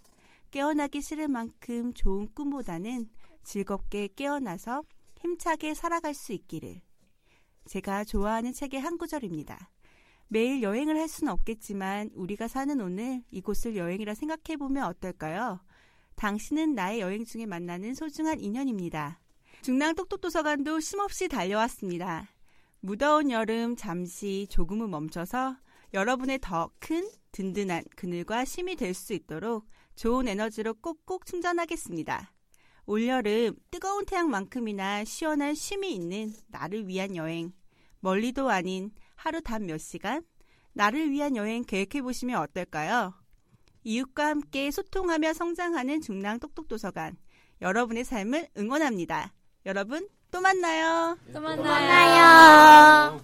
[0.51, 3.09] 깨어나기 싫을 만큼 좋은 꿈보다는
[3.43, 4.83] 즐겁게 깨어나서
[5.19, 6.81] 힘차게 살아갈 수 있기를.
[7.65, 9.69] 제가 좋아하는 책의 한 구절입니다.
[10.29, 15.59] 매일 여행을 할 수는 없겠지만 우리가 사는 오늘 이곳을 여행이라 생각해보면 어떨까요?
[16.15, 19.19] 당신은 나의 여행 중에 만나는 소중한 인연입니다.
[19.61, 22.27] 중랑 똑똑도서관도 쉼없이 달려왔습니다.
[22.79, 25.57] 무더운 여름 잠시 조금은 멈춰서
[25.93, 29.65] 여러분의 더 큰 든든한 그늘과 쉼이 될 수 있도록
[29.95, 32.33] 좋은 에너지로 꼭꼭 충전하겠습니다.
[32.87, 37.51] 올여름 뜨거운 태양만큼이나 시원한 쉼이 있는 나를 위한 여행.
[37.99, 40.23] 멀리도 아닌 하루 단 몇 시간?
[40.73, 43.13] 나를 위한 여행 계획해 보시면 어떨까요?
[43.83, 47.17] 이웃과 함께 소통하며 성장하는 중랑 똑똑도서관.
[47.61, 49.33] 여러분의 삶을 응원합니다.
[49.65, 51.17] 여러분, 또 만나요.
[51.33, 53.19] 또 만나요.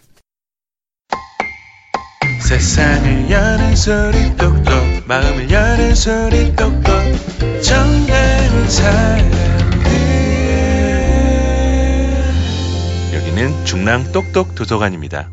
[2.42, 4.74] 세상을 여는 소리 똑똑
[5.08, 6.92] 마음을 여는 소리 똑똑
[7.64, 9.53] 정다운 사람
[13.44, 15.30] 들 여기는 중랑 똑똑 도서관입니다.